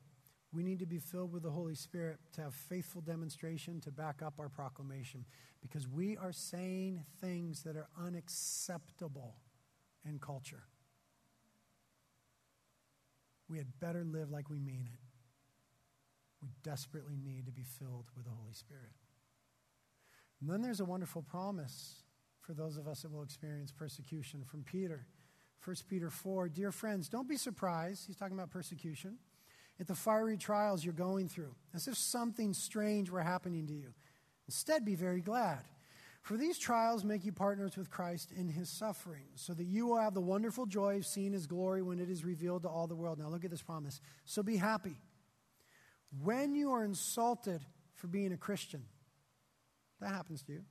[0.52, 4.22] we need to be filled with the Holy Spirit to have faithful demonstration to back
[4.22, 5.26] up our proclamation
[5.62, 9.36] because we are saying things that are unacceptable
[10.06, 10.64] in culture.
[13.48, 15.00] We had better live like we mean it.
[16.42, 18.92] We desperately need to be filled with the Holy Spirit.
[20.44, 22.04] And then there's a wonderful promise
[22.42, 25.08] for those of us that will experience persecution from Peter.
[25.64, 28.06] 1 Peter 4 Dear friends, don't be surprised.
[28.06, 29.20] He's talking about persecution
[29.80, 33.94] at the fiery trials you're going through, as if something strange were happening to you.
[34.46, 35.60] Instead, be very glad.
[36.24, 39.98] For these trials make you partners with Christ in his suffering, so that you will
[39.98, 42.96] have the wonderful joy of seeing his glory when it is revealed to all the
[42.96, 43.18] world.
[43.18, 44.02] Now, look at this promise.
[44.26, 44.98] So be happy.
[46.22, 47.62] When you are insulted
[47.96, 48.84] for being a Christian,
[50.04, 50.62] that happens to you,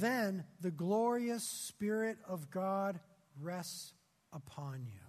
[0.00, 3.00] then the glorious Spirit of God
[3.40, 3.92] rests
[4.32, 5.00] upon you.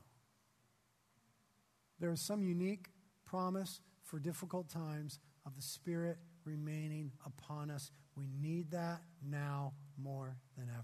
[1.99, 2.89] There is some unique
[3.25, 7.91] promise for difficult times of the Spirit remaining upon us.
[8.15, 10.84] We need that now more than ever.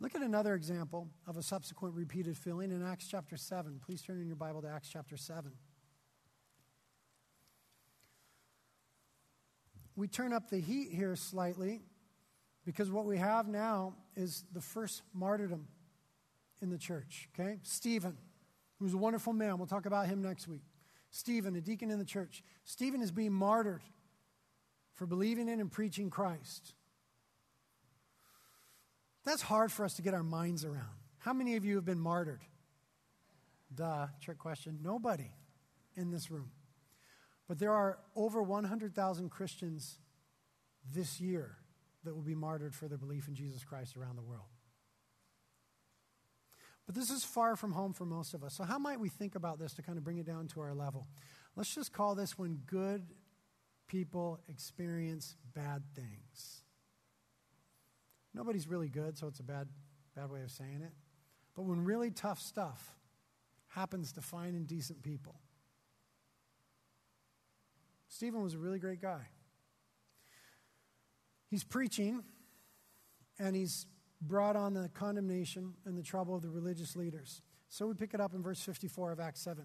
[0.00, 3.80] Look at another example of a subsequent repeated filling in Acts chapter 7.
[3.84, 5.52] Please turn in your Bible to Acts chapter 7.
[9.96, 11.82] We turn up the heat here slightly
[12.64, 15.68] because what we have now is the first martyrdom
[16.60, 17.58] in the church, okay?
[17.62, 18.16] Stephen
[18.78, 19.56] who's a wonderful man.
[19.58, 20.62] We'll talk about him next week.
[21.10, 22.42] Stephen, a deacon in the church.
[22.64, 23.82] Stephen is being martyred
[24.92, 26.74] for believing in and preaching Christ.
[29.24, 30.98] That's hard for us to get our minds around.
[31.18, 32.42] How many of you have been martyred?
[33.74, 34.80] Duh, trick question.
[34.82, 35.32] Nobody
[35.96, 36.50] in this room.
[37.46, 39.98] But there are over 100,000 Christians
[40.92, 41.56] this year
[42.04, 44.48] that will be martyred for their belief in Jesus Christ around the world.
[46.86, 48.54] But this is far from home for most of us.
[48.54, 50.74] So, how might we think about this to kind of bring it down to our
[50.74, 51.06] level?
[51.56, 53.06] Let's just call this when good
[53.86, 56.62] people experience bad things.
[58.34, 59.68] Nobody's really good, so it's a bad,
[60.14, 60.92] bad way of saying it.
[61.54, 62.92] But when really tough stuff
[63.68, 65.36] happens to fine and decent people.
[68.14, 69.22] Stephen was a really great guy.
[71.50, 72.22] He's preaching,
[73.40, 73.86] and he's
[74.20, 77.42] brought on the condemnation and the trouble of the religious leaders.
[77.68, 79.64] So we pick it up in verse 54 of Acts 7.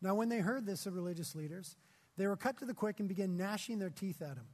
[0.00, 1.74] Now, when they heard this of religious leaders,
[2.16, 4.46] they were cut to the quick and began gnashing their teeth at him.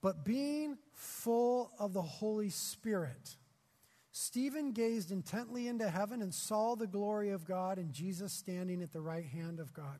[0.00, 3.36] But being full of the Holy Spirit,
[4.12, 8.92] Stephen gazed intently into heaven and saw the glory of God and Jesus standing at
[8.92, 9.98] the right hand of God.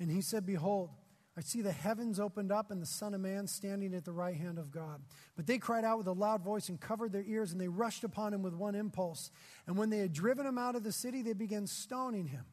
[0.00, 0.90] And he said, Behold,
[1.36, 4.36] I see the heavens opened up and the Son of Man standing at the right
[4.36, 5.02] hand of God.
[5.34, 8.04] But they cried out with a loud voice and covered their ears, and they rushed
[8.04, 9.32] upon him with one impulse.
[9.66, 12.44] And when they had driven him out of the city, they began stoning him.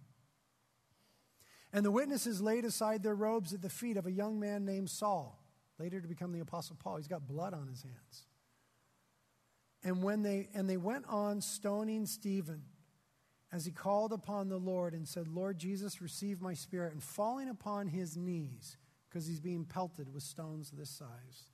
[1.74, 4.90] And the witnesses laid aside their robes at the feet of a young man named
[4.90, 5.40] Saul,
[5.80, 6.98] later to become the Apostle Paul.
[6.98, 8.26] He's got blood on his hands.
[9.84, 12.64] And when they and they went on stoning Stephen
[13.52, 17.50] as he called upon the Lord and said, Lord Jesus, receive my spirit, and falling
[17.50, 18.78] upon his knees,
[19.10, 21.50] because he's being pelted with stones this size,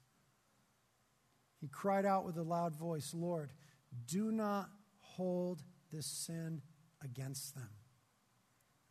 [1.59, 3.51] he cried out with a loud voice, Lord,
[4.05, 6.61] do not hold this sin
[7.03, 7.69] against them.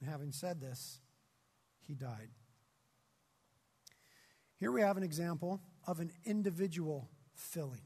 [0.01, 1.01] And having said this,
[1.87, 2.31] he died.
[4.59, 7.83] Here we have an example of an individual filling.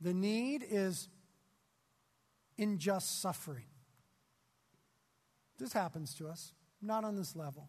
[0.00, 1.08] The need is
[2.58, 3.64] unjust suffering.
[5.62, 7.68] This happens to us, not on this level,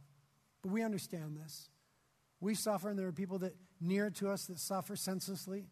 [0.63, 1.69] but we understand this.
[2.39, 5.67] We suffer, and there are people that near to us that suffer senselessly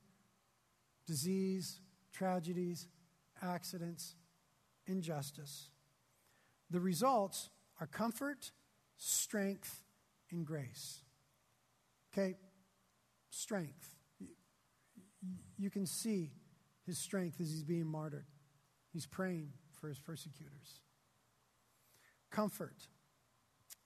[1.07, 1.79] disease,
[2.13, 2.87] tragedies,
[3.41, 4.13] accidents,
[4.85, 5.69] injustice.
[6.69, 8.51] The results are comfort,
[8.97, 9.81] strength,
[10.29, 11.01] and grace.
[12.13, 12.35] Okay?
[13.31, 13.95] Strength.
[15.57, 16.33] You can see
[16.85, 18.27] his strength as he's being martyred.
[18.93, 20.81] He's praying for his persecutors.
[22.31, 22.87] Comfort.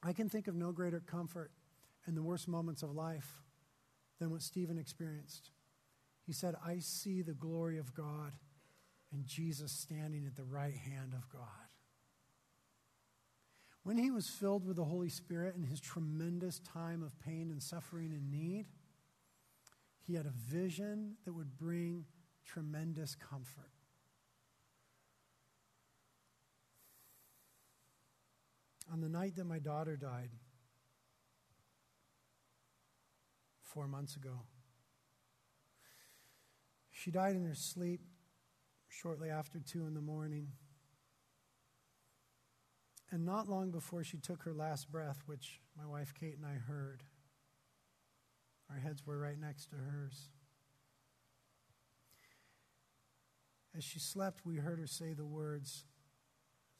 [0.03, 1.51] I can think of no greater comfort
[2.07, 3.41] in the worst moments of life
[4.19, 5.49] than what Stephen experienced.
[6.25, 8.33] He said, I see the glory of God
[9.11, 11.41] and Jesus standing at the right hand of God.
[13.83, 17.61] When he was filled with the Holy Spirit in his tremendous time of pain and
[17.61, 18.65] suffering and need,
[20.01, 22.05] he had a vision that would bring
[22.45, 23.71] tremendous comfort.
[28.91, 30.29] On the night that my daughter died,
[33.63, 34.41] four months ago.
[36.91, 38.01] She died in her sleep
[38.87, 40.47] shortly after two in the morning.
[43.11, 46.55] And not long before she took her last breath, which my wife Kate and I
[46.55, 47.03] heard,
[48.69, 50.29] our heads were right next to hers.
[53.77, 55.83] As she slept, we heard her say the words,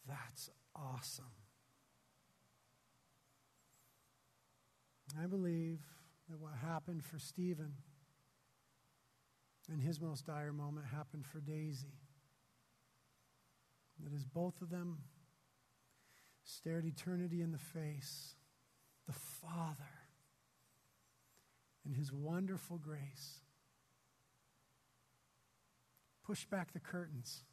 [0.08, 1.26] That's awesome.
[5.22, 5.80] I believe
[6.30, 7.74] that what happened for Stephen
[9.72, 12.00] in his most dire moment happened for Daisy.
[14.04, 15.00] That as both of them
[16.44, 18.36] stared eternity in the face,
[19.08, 19.94] the Father,
[21.86, 23.40] in his wonderful grace,
[26.26, 27.44] pushed back the curtains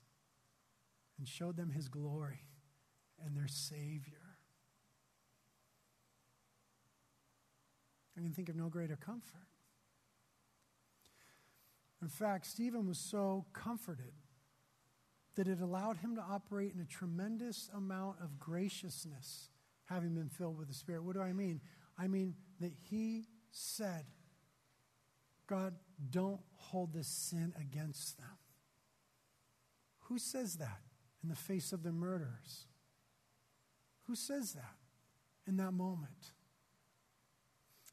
[1.18, 2.40] and showed them his glory
[3.24, 4.21] and their Savior.
[8.16, 9.46] I can think of no greater comfort.
[12.02, 14.12] In fact, Stephen was so comforted
[15.36, 19.48] that it allowed him to operate in a tremendous amount of graciousness,
[19.86, 21.04] having been filled with the Spirit.
[21.04, 21.60] What do I mean?
[21.98, 24.04] I mean that he said,
[25.46, 25.74] God,
[26.10, 28.26] don't hold this sin against them.
[30.08, 30.80] Who says that
[31.22, 32.66] in the face of the murderers?
[34.06, 34.74] Who says that
[35.46, 36.32] in that moment?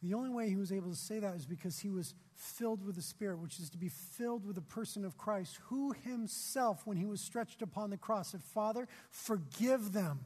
[0.02, 2.96] The only way he was able to say that is because he was filled with
[2.96, 6.96] the Spirit, which is to be filled with the person of Christ, who himself, when
[6.96, 10.22] he was stretched upon the cross, said, Father, forgive them.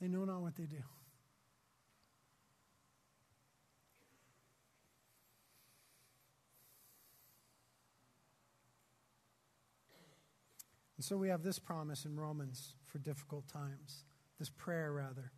[0.00, 0.82] They know not what they do.
[10.98, 14.04] And so we have this promise in Romans for difficult times,
[14.38, 15.30] this prayer, rather.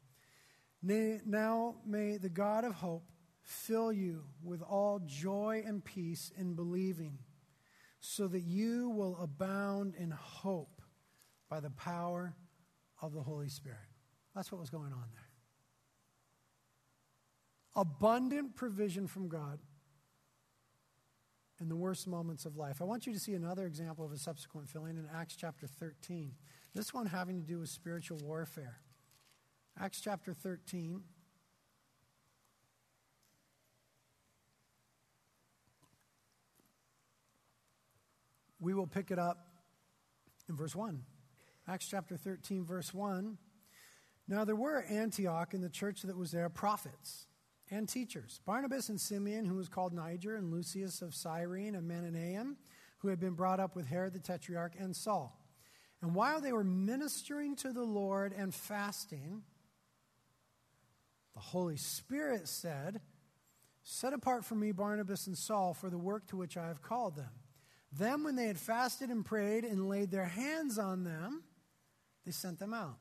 [0.83, 3.05] Now may the God of hope
[3.43, 7.19] fill you with all joy and peace in believing,
[8.01, 10.81] so that you will abound in hope
[11.49, 12.35] by the power
[13.03, 13.79] of the Holy Spirit.
[14.35, 15.29] That's what was going on there.
[17.77, 19.59] Abundant provision from God
[21.61, 22.81] in the worst moments of life.
[22.81, 26.33] I want you to see another example of a subsequent filling in Acts chapter 13.
[26.75, 28.79] This one having to do with spiritual warfare.
[29.83, 31.01] Acts chapter 13.
[38.61, 39.39] We will pick it up
[40.51, 41.03] in verse 1.
[41.67, 43.39] Acts chapter 13, verse 1.
[44.29, 47.27] Now there were at Antioch in the church that was there prophets
[47.71, 52.59] and teachers Barnabas and Simeon, who was called Niger, and Lucius of Cyrene, and Mananaeum,
[52.99, 55.41] who had been brought up with Herod the Tetrarch, and Saul.
[56.03, 59.43] And while they were ministering to the Lord and fasting,
[61.35, 63.01] the Holy Spirit said,
[63.83, 67.17] Set apart for me Barnabas and Saul for the work to which I have called
[67.17, 67.31] them.
[67.93, 71.43] Then, when they had fasted and prayed and laid their hands on them,
[72.25, 72.99] they sent them out.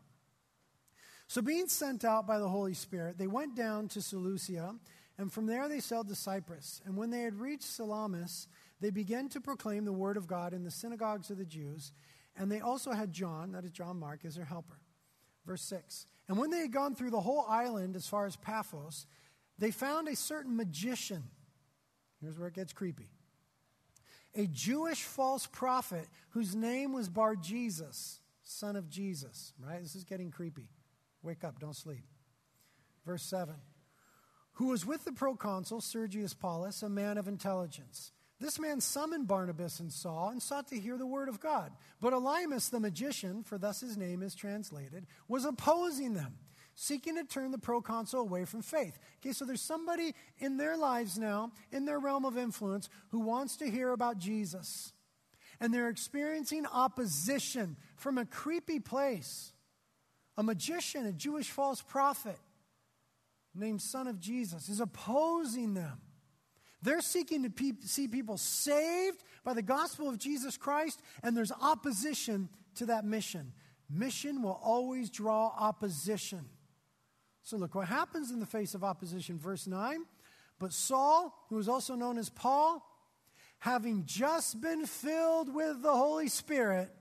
[1.28, 4.74] So, being sent out by the Holy Spirit, they went down to Seleucia,
[5.20, 6.82] and from there they sailed to Cyprus.
[6.86, 8.48] And when they had reached Salamis,
[8.80, 11.92] they began to proclaim the word of God in the synagogues of the Jews.
[12.36, 14.80] And they also had John, that is John Mark, as their helper.
[15.46, 16.08] Verse 6.
[16.30, 19.08] And when they had gone through the whole island as far as Paphos,
[19.58, 21.24] they found a certain magician.
[22.22, 23.10] Here's where it gets creepy.
[24.36, 29.54] A Jewish false prophet whose name was Bar Jesus, son of Jesus.
[29.60, 29.82] Right?
[29.82, 30.70] This is getting creepy.
[31.24, 32.06] Wake up, don't sleep.
[33.08, 33.56] Verse 7
[34.54, 38.12] Who was with the proconsul Sergius Paulus, a man of intelligence.
[38.40, 41.74] This man summoned Barnabas and Saul and sought to hear the word of God.
[42.00, 46.38] But Elymas the magician, for thus his name is translated, was opposing them,
[46.74, 48.98] seeking to turn the proconsul away from faith.
[49.20, 53.58] Okay, so there's somebody in their lives now, in their realm of influence, who wants
[53.58, 54.94] to hear about Jesus.
[55.60, 59.52] And they're experiencing opposition from a creepy place
[60.38, 62.40] a magician, a Jewish false prophet
[63.54, 66.00] named Son of Jesus, is opposing them.
[66.82, 71.52] They're seeking to pe- see people saved by the gospel of Jesus Christ, and there's
[71.52, 73.52] opposition to that mission.
[73.90, 76.46] Mission will always draw opposition.
[77.44, 79.40] So, look what happens in the face of opposition.
[79.40, 80.06] Verse 9.
[80.60, 82.86] But Saul, who is also known as Paul,
[83.60, 86.92] having just been filled with the Holy Spirit,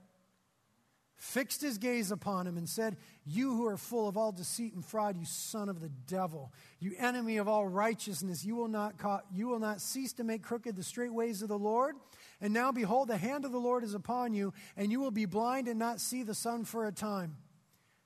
[1.19, 2.97] fixed his gaze upon him and said,
[3.27, 6.95] You who are full of all deceit and fraud, you son of the devil, you
[6.97, 10.77] enemy of all righteousness, you will not, ca- you will not cease to make crooked
[10.77, 11.97] the straight ways of the Lord.
[12.41, 15.27] And now, behold, the hand of the Lord is upon you, and you will be
[15.27, 17.37] blind and not see the sun for a time.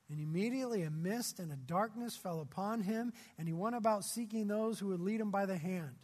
[0.09, 4.47] And immediately a mist and a darkness fell upon him, and he went about seeking
[4.47, 5.95] those who would lead him by the hand.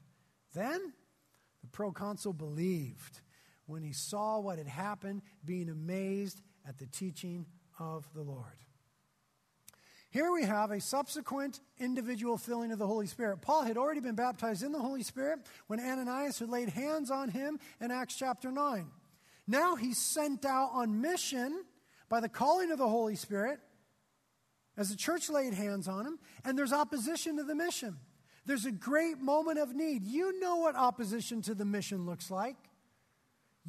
[0.54, 0.94] Then
[1.62, 3.22] the proconsul believed
[3.66, 7.46] when he saw what had happened, being amazed at the teaching
[7.80, 8.46] of the Lord.
[10.12, 13.42] Here we have a subsequent individual filling of the Holy Spirit.
[13.42, 17.30] Paul had already been baptized in the Holy Spirit when Ananias had laid hands on
[17.30, 18.88] him in Acts chapter 9.
[19.48, 21.64] Now he's sent out on mission
[22.10, 23.60] by the calling of the Holy Spirit
[24.76, 27.98] as the church laid hands on him, and there's opposition to the mission.
[28.46, 30.04] There's a great moment of need.
[30.04, 32.56] You know what opposition to the mission looks like.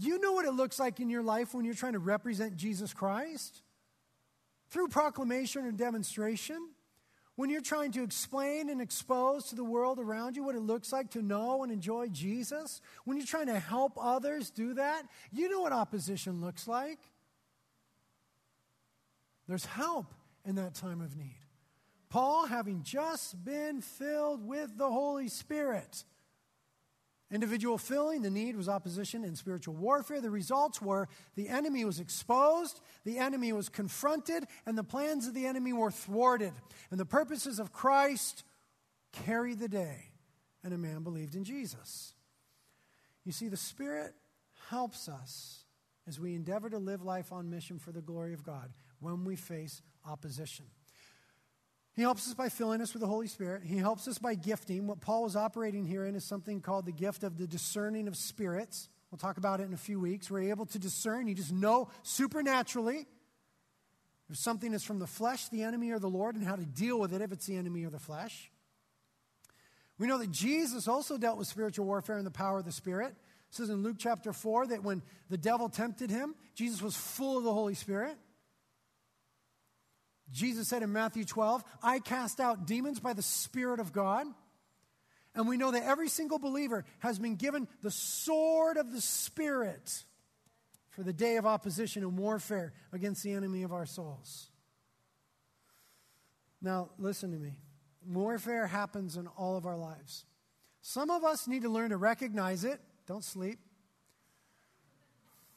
[0.02, 2.94] You know what it looks like in your life when you're trying to represent Jesus
[2.94, 3.60] Christ?
[4.70, 6.70] Through proclamation or demonstration.
[7.36, 10.90] When you're trying to explain and expose to the world around you what it looks
[10.90, 12.80] like to know and enjoy Jesus.
[13.04, 16.98] When you're trying to help others do that, you know what opposition looks like.
[19.48, 20.06] There's help
[20.46, 21.36] in that time of need.
[22.08, 26.04] Paul, having just been filled with the Holy Spirit,
[27.32, 30.20] Individual filling, the need was opposition and spiritual warfare.
[30.20, 35.34] The results were the enemy was exposed, the enemy was confronted, and the plans of
[35.34, 36.52] the enemy were thwarted.
[36.90, 38.42] And the purposes of Christ
[39.12, 40.10] carried the day,
[40.64, 42.14] and a man believed in Jesus.
[43.24, 44.14] You see, the Spirit
[44.68, 45.64] helps us
[46.08, 49.36] as we endeavor to live life on mission for the glory of God when we
[49.36, 50.66] face opposition.
[52.00, 53.62] He helps us by filling us with the Holy Spirit.
[53.62, 54.86] He helps us by gifting.
[54.86, 58.16] What Paul is operating here in is something called the gift of the discerning of
[58.16, 58.88] spirits.
[59.10, 60.30] We'll talk about it in a few weeks.
[60.30, 61.28] We're able to discern.
[61.28, 63.06] You just know supernaturally
[64.30, 66.98] if something is from the flesh, the enemy, or the Lord, and how to deal
[66.98, 68.50] with it if it's the enemy or the flesh.
[69.98, 73.08] We know that Jesus also dealt with spiritual warfare and the power of the Spirit.
[73.10, 77.36] It says in Luke chapter 4 that when the devil tempted him, Jesus was full
[77.36, 78.16] of the Holy Spirit.
[80.32, 84.26] Jesus said in Matthew 12, I cast out demons by the Spirit of God.
[85.34, 90.04] And we know that every single believer has been given the sword of the Spirit
[90.90, 94.48] for the day of opposition and warfare against the enemy of our souls.
[96.60, 97.54] Now, listen to me.
[98.06, 100.24] Warfare happens in all of our lives.
[100.82, 102.80] Some of us need to learn to recognize it.
[103.06, 103.58] Don't sleep.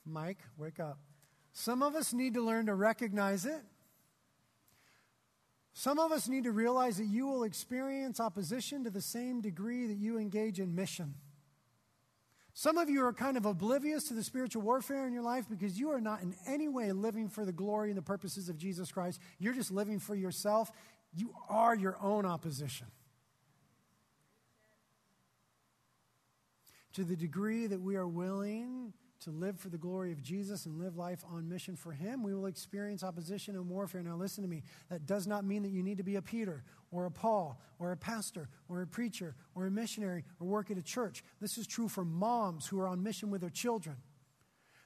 [0.06, 1.00] Mike, wake up.
[1.52, 3.62] Some of us need to learn to recognize it
[5.74, 9.88] some of us need to realize that you will experience opposition to the same degree
[9.88, 11.16] that you engage in mission.
[12.54, 15.80] Some of you are kind of oblivious to the spiritual warfare in your life because
[15.80, 18.92] you are not in any way living for the glory and the purposes of Jesus
[18.92, 19.20] Christ.
[19.40, 20.72] You're just living for yourself.
[21.16, 22.88] You are your own opposition.
[26.94, 28.94] To the degree that we are willing
[29.24, 32.34] to live for the glory of Jesus and live life on mission for Him, we
[32.34, 34.02] will experience opposition and warfare.
[34.02, 34.64] Now, listen to me.
[34.90, 37.92] That does not mean that you need to be a Peter or a Paul or
[37.92, 41.24] a pastor or a preacher or a missionary or work at a church.
[41.42, 43.98] This is true for moms who are on mission with their children.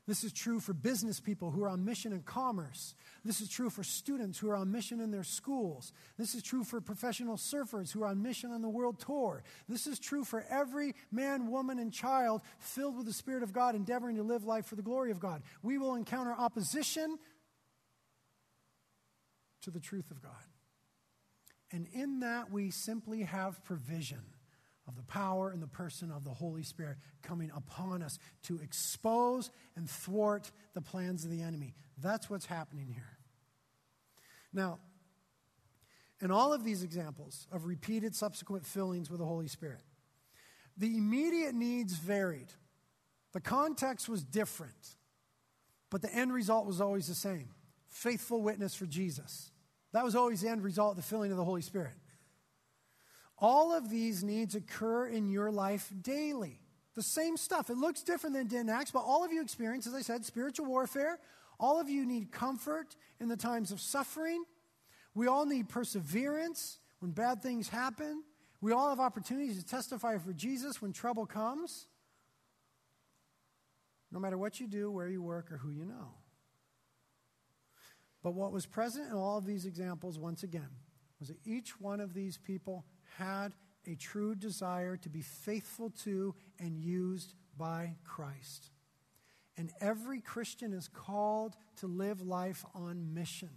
[0.07, 2.95] This is true for business people who are on mission in commerce.
[3.25, 5.91] This is true for students who are on mission in their schools.
[6.17, 9.43] This is true for professional surfers who are on mission on the world tour.
[9.67, 13.75] This is true for every man, woman, and child filled with the Spirit of God,
[13.75, 15.41] endeavoring to live life for the glory of God.
[15.61, 17.19] We will encounter opposition
[19.63, 20.31] to the truth of God.
[21.69, 24.21] And in that, we simply have provision
[24.87, 29.51] of the power and the person of the Holy Spirit coming upon us to expose
[29.75, 31.73] and thwart the plans of the enemy.
[31.97, 33.17] That's what's happening here.
[34.53, 34.79] Now,
[36.21, 39.81] in all of these examples of repeated subsequent fillings with the Holy Spirit,
[40.77, 42.53] the immediate needs varied.
[43.33, 44.95] The context was different,
[45.89, 47.49] but the end result was always the same
[47.87, 49.51] faithful witness for Jesus.
[49.91, 51.93] That was always the end result, the filling of the Holy Spirit.
[53.39, 56.59] All of these needs occur in your life daily.
[56.95, 57.69] The same stuff.
[57.69, 60.01] It looks different than it did in Acts, but all of you experience, as I
[60.01, 61.19] said, spiritual warfare.
[61.59, 64.43] All of you need comfort in the times of suffering.
[65.13, 68.23] We all need perseverance when bad things happen.
[68.61, 71.85] We all have opportunities to testify for Jesus when trouble comes.
[74.11, 76.13] No matter what you do, where you work, or who you know.
[78.23, 80.69] But what was present in all of these examples, once again,
[81.19, 82.85] was that each one of these people
[83.17, 83.53] had
[83.85, 88.69] a true desire to be faithful to and used by Christ.
[89.57, 93.49] And every Christian is called to live life on mission.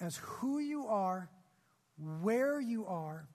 [0.00, 1.28] As who you are,
[2.20, 3.28] where you are,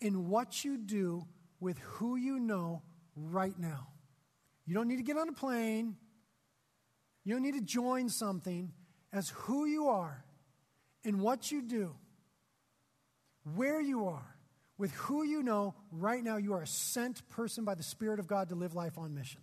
[0.00, 1.24] in what you do
[1.60, 2.82] with who you know
[3.16, 3.88] right now.
[4.66, 5.96] You don't need to get on a plane.
[7.24, 8.72] You don't need to join something.
[9.12, 10.24] As who you are,
[11.04, 11.94] in what you do,
[13.54, 14.33] where you are,
[14.76, 18.26] with who you know, right now you are a sent person by the Spirit of
[18.26, 19.40] God to live life on mission.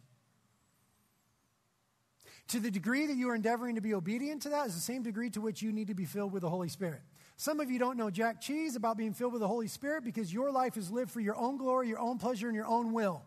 [2.49, 5.03] To the degree that you are endeavoring to be obedient to that is the same
[5.03, 7.01] degree to which you need to be filled with the Holy Spirit.
[7.37, 10.33] Some of you don't know jack cheese about being filled with the Holy Spirit because
[10.33, 13.23] your life is lived for your own glory, your own pleasure, and your own will.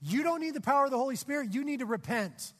[0.00, 2.54] You don't need the power of the Holy Spirit, you need to repent.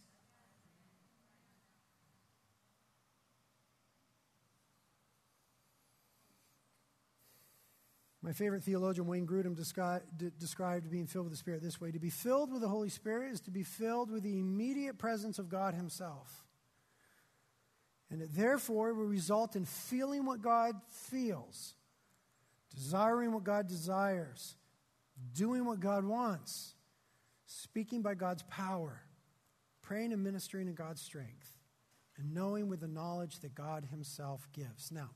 [8.30, 12.10] My favorite theologian, Wayne Grudem, described being filled with the Spirit this way To be
[12.10, 15.74] filled with the Holy Spirit is to be filled with the immediate presence of God
[15.74, 16.44] Himself.
[18.08, 21.74] And it therefore will result in feeling what God feels,
[22.72, 24.54] desiring what God desires,
[25.34, 26.74] doing what God wants,
[27.46, 29.02] speaking by God's power,
[29.82, 31.58] praying and ministering in God's strength,
[32.16, 34.92] and knowing with the knowledge that God Himself gives.
[34.92, 35.10] Now,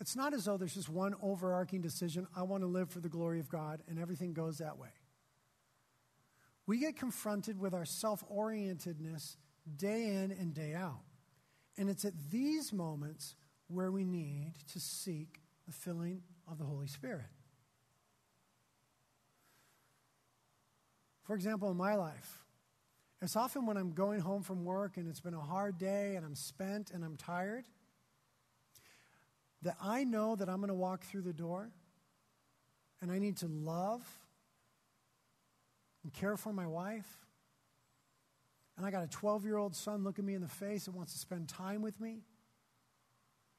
[0.00, 3.08] It's not as though there's just one overarching decision I want to live for the
[3.08, 4.88] glory of God, and everything goes that way.
[6.66, 9.36] We get confronted with our self orientedness
[9.76, 11.02] day in and day out.
[11.76, 13.34] And it's at these moments
[13.68, 17.26] where we need to seek the filling of the Holy Spirit.
[21.24, 22.44] For example, in my life,
[23.22, 26.24] it's often when I'm going home from work and it's been a hard day and
[26.24, 27.64] I'm spent and I'm tired
[29.64, 31.70] that I know that I'm going to walk through the door
[33.02, 34.06] and I need to love
[36.02, 37.08] and care for my wife.
[38.76, 41.12] And I got a 12 year old son looking me in the face that wants
[41.14, 42.20] to spend time with me,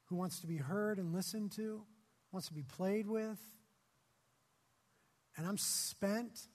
[0.06, 1.82] who wants to be heard and listened to,
[2.32, 3.40] wants to be played with.
[5.36, 6.48] And I'm spent,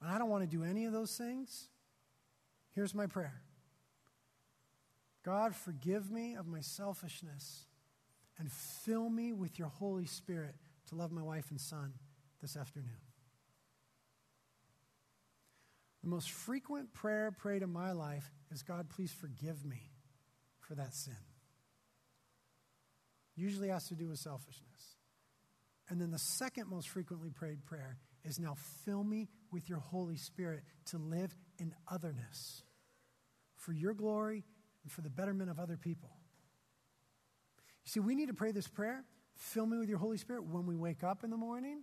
[0.00, 1.68] and I don't want to do any of those things.
[2.74, 3.42] Here's my prayer
[5.24, 7.66] God, forgive me of my selfishness
[8.38, 10.54] and fill me with your Holy Spirit
[10.88, 11.94] to love my wife and son
[12.40, 13.00] this afternoon.
[16.02, 19.90] The most frequent prayer prayed in my life is God, please forgive me
[20.60, 21.16] for that sin.
[23.34, 24.96] Usually has to do with selfishness.
[25.88, 30.16] And then the second most frequently prayed prayer is now fill me with your Holy
[30.16, 32.62] Spirit to live in otherness
[33.56, 34.44] for your glory
[34.82, 36.15] and for the betterment of other people.
[37.86, 39.04] You see, we need to pray this prayer.
[39.36, 41.82] Fill me with your Holy Spirit when we wake up in the morning,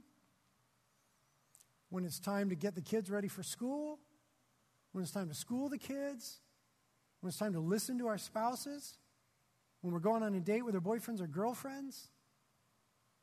[1.89, 3.99] when it's time to get the kids ready for school,
[4.91, 6.41] when it's time to school the kids,
[7.21, 8.97] when it's time to listen to our spouses,
[9.81, 12.09] when we're going on a date with our boyfriends or girlfriends,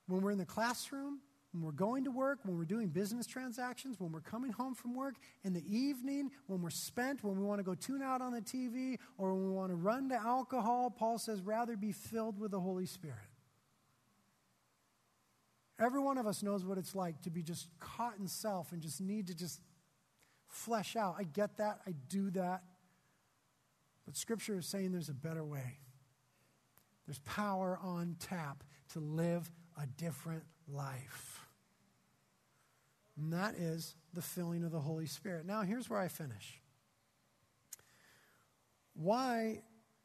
[0.06, 1.20] when we're in the classroom,
[1.52, 4.94] when we're going to work, when we're doing business transactions, when we're coming home from
[4.94, 8.32] work, in the evening, when we're spent, when we want to go tune out on
[8.32, 12.38] the TV, or when we want to run to alcohol, Paul says, rather be filled
[12.38, 13.16] with the Holy Spirit.
[15.80, 18.82] Every one of us knows what it's like to be just caught in self and
[18.82, 19.60] just need to just
[20.46, 21.16] flesh out.
[21.18, 21.80] I get that.
[21.86, 22.62] I do that.
[24.04, 25.78] But Scripture is saying there's a better way.
[27.06, 31.29] There's power on tap to live a different life.
[33.20, 35.44] And that is the filling of the Holy Spirit.
[35.44, 36.58] Now, here's where I finish.
[38.94, 39.60] Why,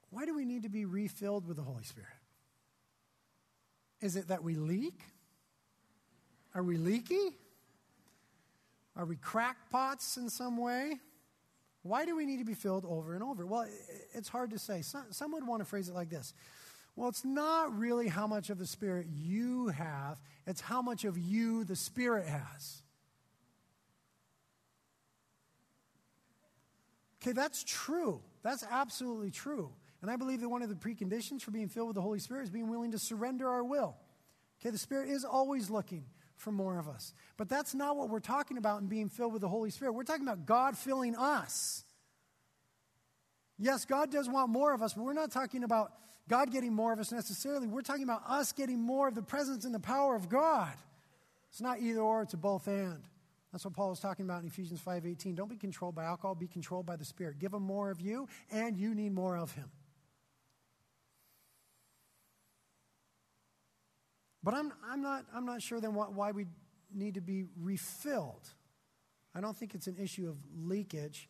[0.10, 2.10] why do we need to be refilled with the Holy Spirit?
[4.02, 5.00] Is it that we leak?
[6.54, 7.38] Are we leaky?
[8.98, 11.00] Are we crackpots in some way?
[11.84, 13.46] Why do we need to be filled over and over?
[13.46, 13.66] Well,
[14.14, 14.82] it's hard to say.
[14.82, 16.34] Some, some would want to phrase it like this
[16.98, 21.18] Well, it's not really how much of the Spirit you have, it's how much of
[21.18, 22.82] you the Spirit has.
[27.26, 28.22] Okay, that's true.
[28.44, 29.72] That's absolutely true.
[30.04, 32.44] And I believe that one of the preconditions for being filled with the Holy Spirit
[32.44, 33.96] is being willing to surrender our will.
[34.62, 36.06] Okay, the Spirit is always looking
[36.38, 37.16] for more of us.
[37.36, 39.94] But that's not what we're talking about in being filled with the Holy Spirit.
[39.94, 41.84] We're talking about God filling us.
[43.58, 45.94] Yes, God does want more of us, but we're not talking about
[46.30, 47.66] God getting more of us necessarily.
[47.66, 50.74] We're talking about us getting more of the presence and the power of God.
[51.50, 53.02] It's not either or, it's a both and.
[53.56, 55.34] That's what Paul was talking about in Ephesians 5:18.
[55.34, 57.40] Don't be controlled by alcohol, be controlled by the Spirit.
[57.40, 59.72] Give him more of you, and you need more of him.
[64.44, 66.48] But I'm, I'm, not, I'm not sure then why we
[66.94, 68.46] need to be refilled.
[69.34, 71.30] I don't think it's an issue of leakage.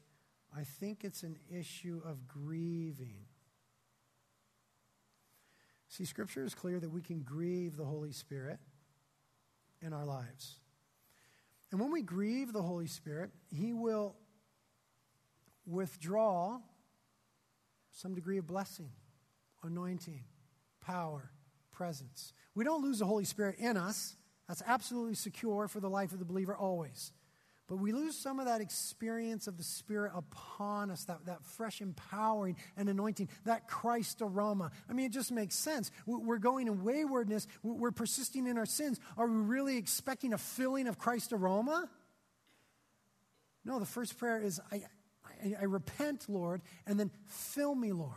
[0.51, 3.28] I think it's an issue of grieving.
[5.89, 8.57] See, Scripture is clear that we can grieve the Holy Spirit
[9.80, 10.59] in our lives.
[11.76, 14.15] And when we grieve the Holy Spirit, He will
[15.65, 16.61] withdraw
[17.91, 18.91] some degree of blessing,
[19.61, 20.23] anointing,
[20.80, 21.32] power,
[21.73, 22.32] presence.
[22.53, 24.15] We don't lose the Holy Spirit in us.
[24.47, 27.11] That's absolutely secure for the life of the believer always.
[27.68, 31.82] But we lose some of that experience of the Spirit upon us, that, that fresh
[31.82, 34.72] empowering and anointing, that Christ aroma.
[34.88, 35.89] I mean, it just makes sense.
[36.05, 38.99] We're going in waywardness, we're persisting in our sins.
[39.18, 41.89] Are we really expecting a filling of Christ aroma?
[43.63, 44.84] No, the first prayer is I,
[45.26, 48.13] I, I repent, Lord, and then fill me, Lord.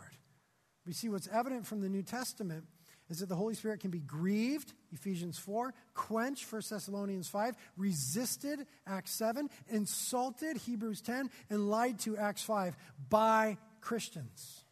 [0.85, 2.65] We see what's evident from the New Testament
[3.09, 8.67] is that the Holy Spirit can be grieved, Ephesians 4, quenched, 1 Thessalonians 5, resisted,
[8.85, 12.77] Acts 7, insulted, Hebrews 10, and lied to, Acts 5,
[13.09, 14.63] by Christians.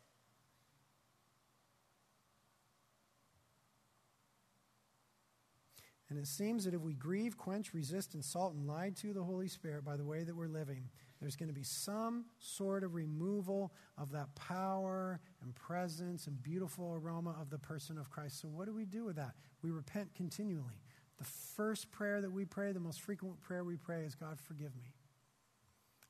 [6.10, 9.50] And it seems that if we grieve, quench, resist, insult, and lie to the Holy
[9.50, 13.74] Spirit by the way that we're living, there's going to be some sort of removal
[13.98, 18.42] of that power and presence and beautiful aroma of the person of Christ.
[18.42, 19.34] So, what do we do with that?
[19.62, 20.82] We repent continually.
[21.18, 24.76] The first prayer that we pray, the most frequent prayer we pray is God, forgive
[24.76, 24.94] me.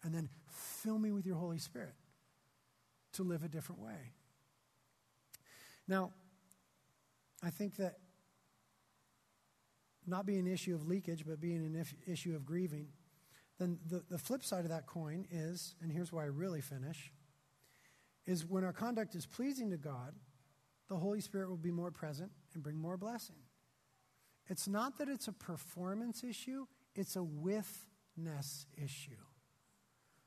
[0.03, 1.95] And then fill me with your Holy Spirit
[3.13, 4.13] to live a different way.
[5.87, 6.11] Now,
[7.43, 7.97] I think that
[10.05, 12.87] not being an issue of leakage, but being an issue of grieving,
[13.59, 17.11] then the, the flip side of that coin is, and here's where I really finish,
[18.27, 20.13] is when our conduct is pleasing to God,
[20.89, 23.37] the Holy Spirit will be more present and bring more blessing.
[24.49, 29.11] It's not that it's a performance issue, it's a withness issue.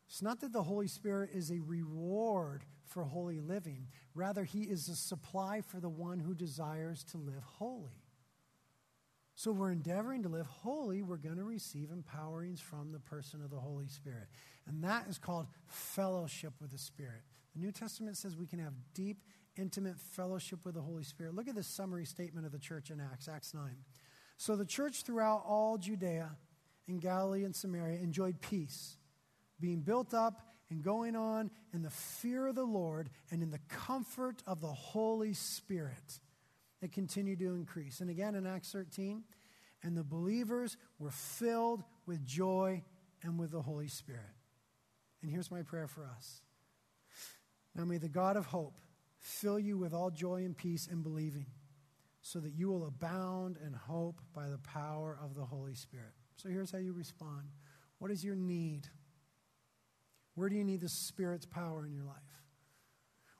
[0.08, 3.86] It's not that the Holy Spirit is a reward for holy living.
[4.14, 8.02] Rather, He is a supply for the one who desires to live holy.
[9.36, 13.50] So we're endeavoring to live holy, we're going to receive empowerings from the person of
[13.50, 14.26] the Holy Spirit.
[14.66, 17.22] And that is called fellowship with the Spirit.
[17.54, 19.22] The New Testament says we can have deep,
[19.56, 21.34] intimate fellowship with the Holy Spirit.
[21.34, 23.62] Look at this summary statement of the church in Acts, Acts 9.
[24.36, 26.30] So the church throughout all Judea
[26.88, 28.96] and Galilee and Samaria enjoyed peace,
[29.58, 33.60] being built up and going on in the fear of the Lord and in the
[33.68, 36.20] comfort of the Holy Spirit
[36.80, 38.00] that continued to increase.
[38.00, 39.24] And again in Acts 13,
[39.82, 42.82] and the believers were filled with joy
[43.22, 44.20] and with the Holy Spirit.
[45.22, 46.40] And here's my prayer for us.
[47.80, 48.78] Now may the God of hope
[49.20, 51.46] fill you with all joy and peace in believing,
[52.20, 56.12] so that you will abound in hope by the power of the Holy Spirit.
[56.36, 57.48] So here's how you respond
[57.98, 58.86] What is your need?
[60.34, 62.16] Where do you need the Spirit's power in your life?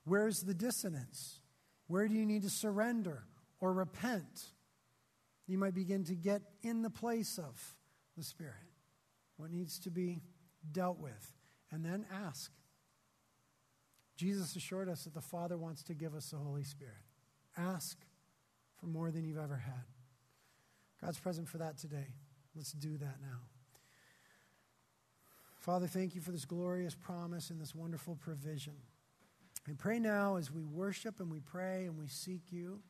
[0.05, 1.43] Where's the dissonance?
[1.87, 3.25] Where do you need to surrender
[3.61, 4.41] or repent?
[5.49, 7.77] You might begin to get in the place of
[8.17, 8.55] the Spirit.
[9.37, 10.23] What needs to be
[10.73, 11.35] dealt with?
[11.71, 12.51] And then ask.
[14.21, 16.93] Jesus assured us that the Father wants to give us the Holy Spirit.
[17.57, 17.97] Ask
[18.79, 19.85] for more than you've ever had.
[21.03, 22.09] God's present for that today.
[22.55, 23.39] Let's do that now.
[25.59, 28.75] Father, thank you for this glorious promise and this wonderful provision.
[29.67, 32.83] I pray now as we worship and we pray and we seek you.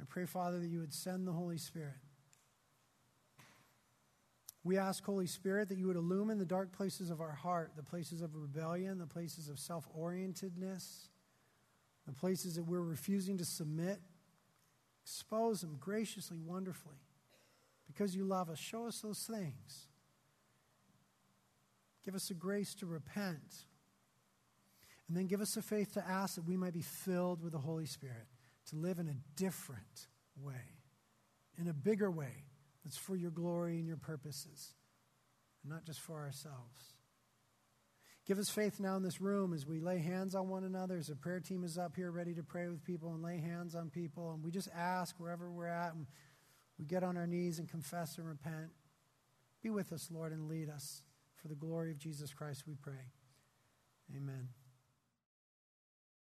[0.00, 1.94] I pray, Father, that you would send the Holy Spirit.
[4.66, 7.84] We ask, Holy Spirit, that you would illumine the dark places of our heart, the
[7.84, 11.06] places of rebellion, the places of self orientedness,
[12.04, 14.00] the places that we're refusing to submit.
[15.04, 16.96] Expose them graciously, wonderfully.
[17.86, 19.86] Because you love us, show us those things.
[22.04, 23.66] Give us the grace to repent.
[25.06, 27.60] And then give us the faith to ask that we might be filled with the
[27.60, 28.26] Holy Spirit,
[28.70, 30.08] to live in a different
[30.42, 30.80] way,
[31.56, 32.46] in a bigger way
[32.86, 34.74] that's for your glory and your purposes,
[35.64, 36.94] and not just for ourselves.
[38.26, 41.08] Give us faith now in this room as we lay hands on one another, as
[41.08, 43.90] the prayer team is up here ready to pray with people and lay hands on
[43.90, 44.32] people.
[44.32, 46.06] And we just ask wherever we're at, and
[46.78, 48.70] we get on our knees and confess and repent.
[49.64, 51.02] Be with us, Lord, and lead us.
[51.42, 53.10] For the glory of Jesus Christ, we pray.
[54.16, 54.48] Amen.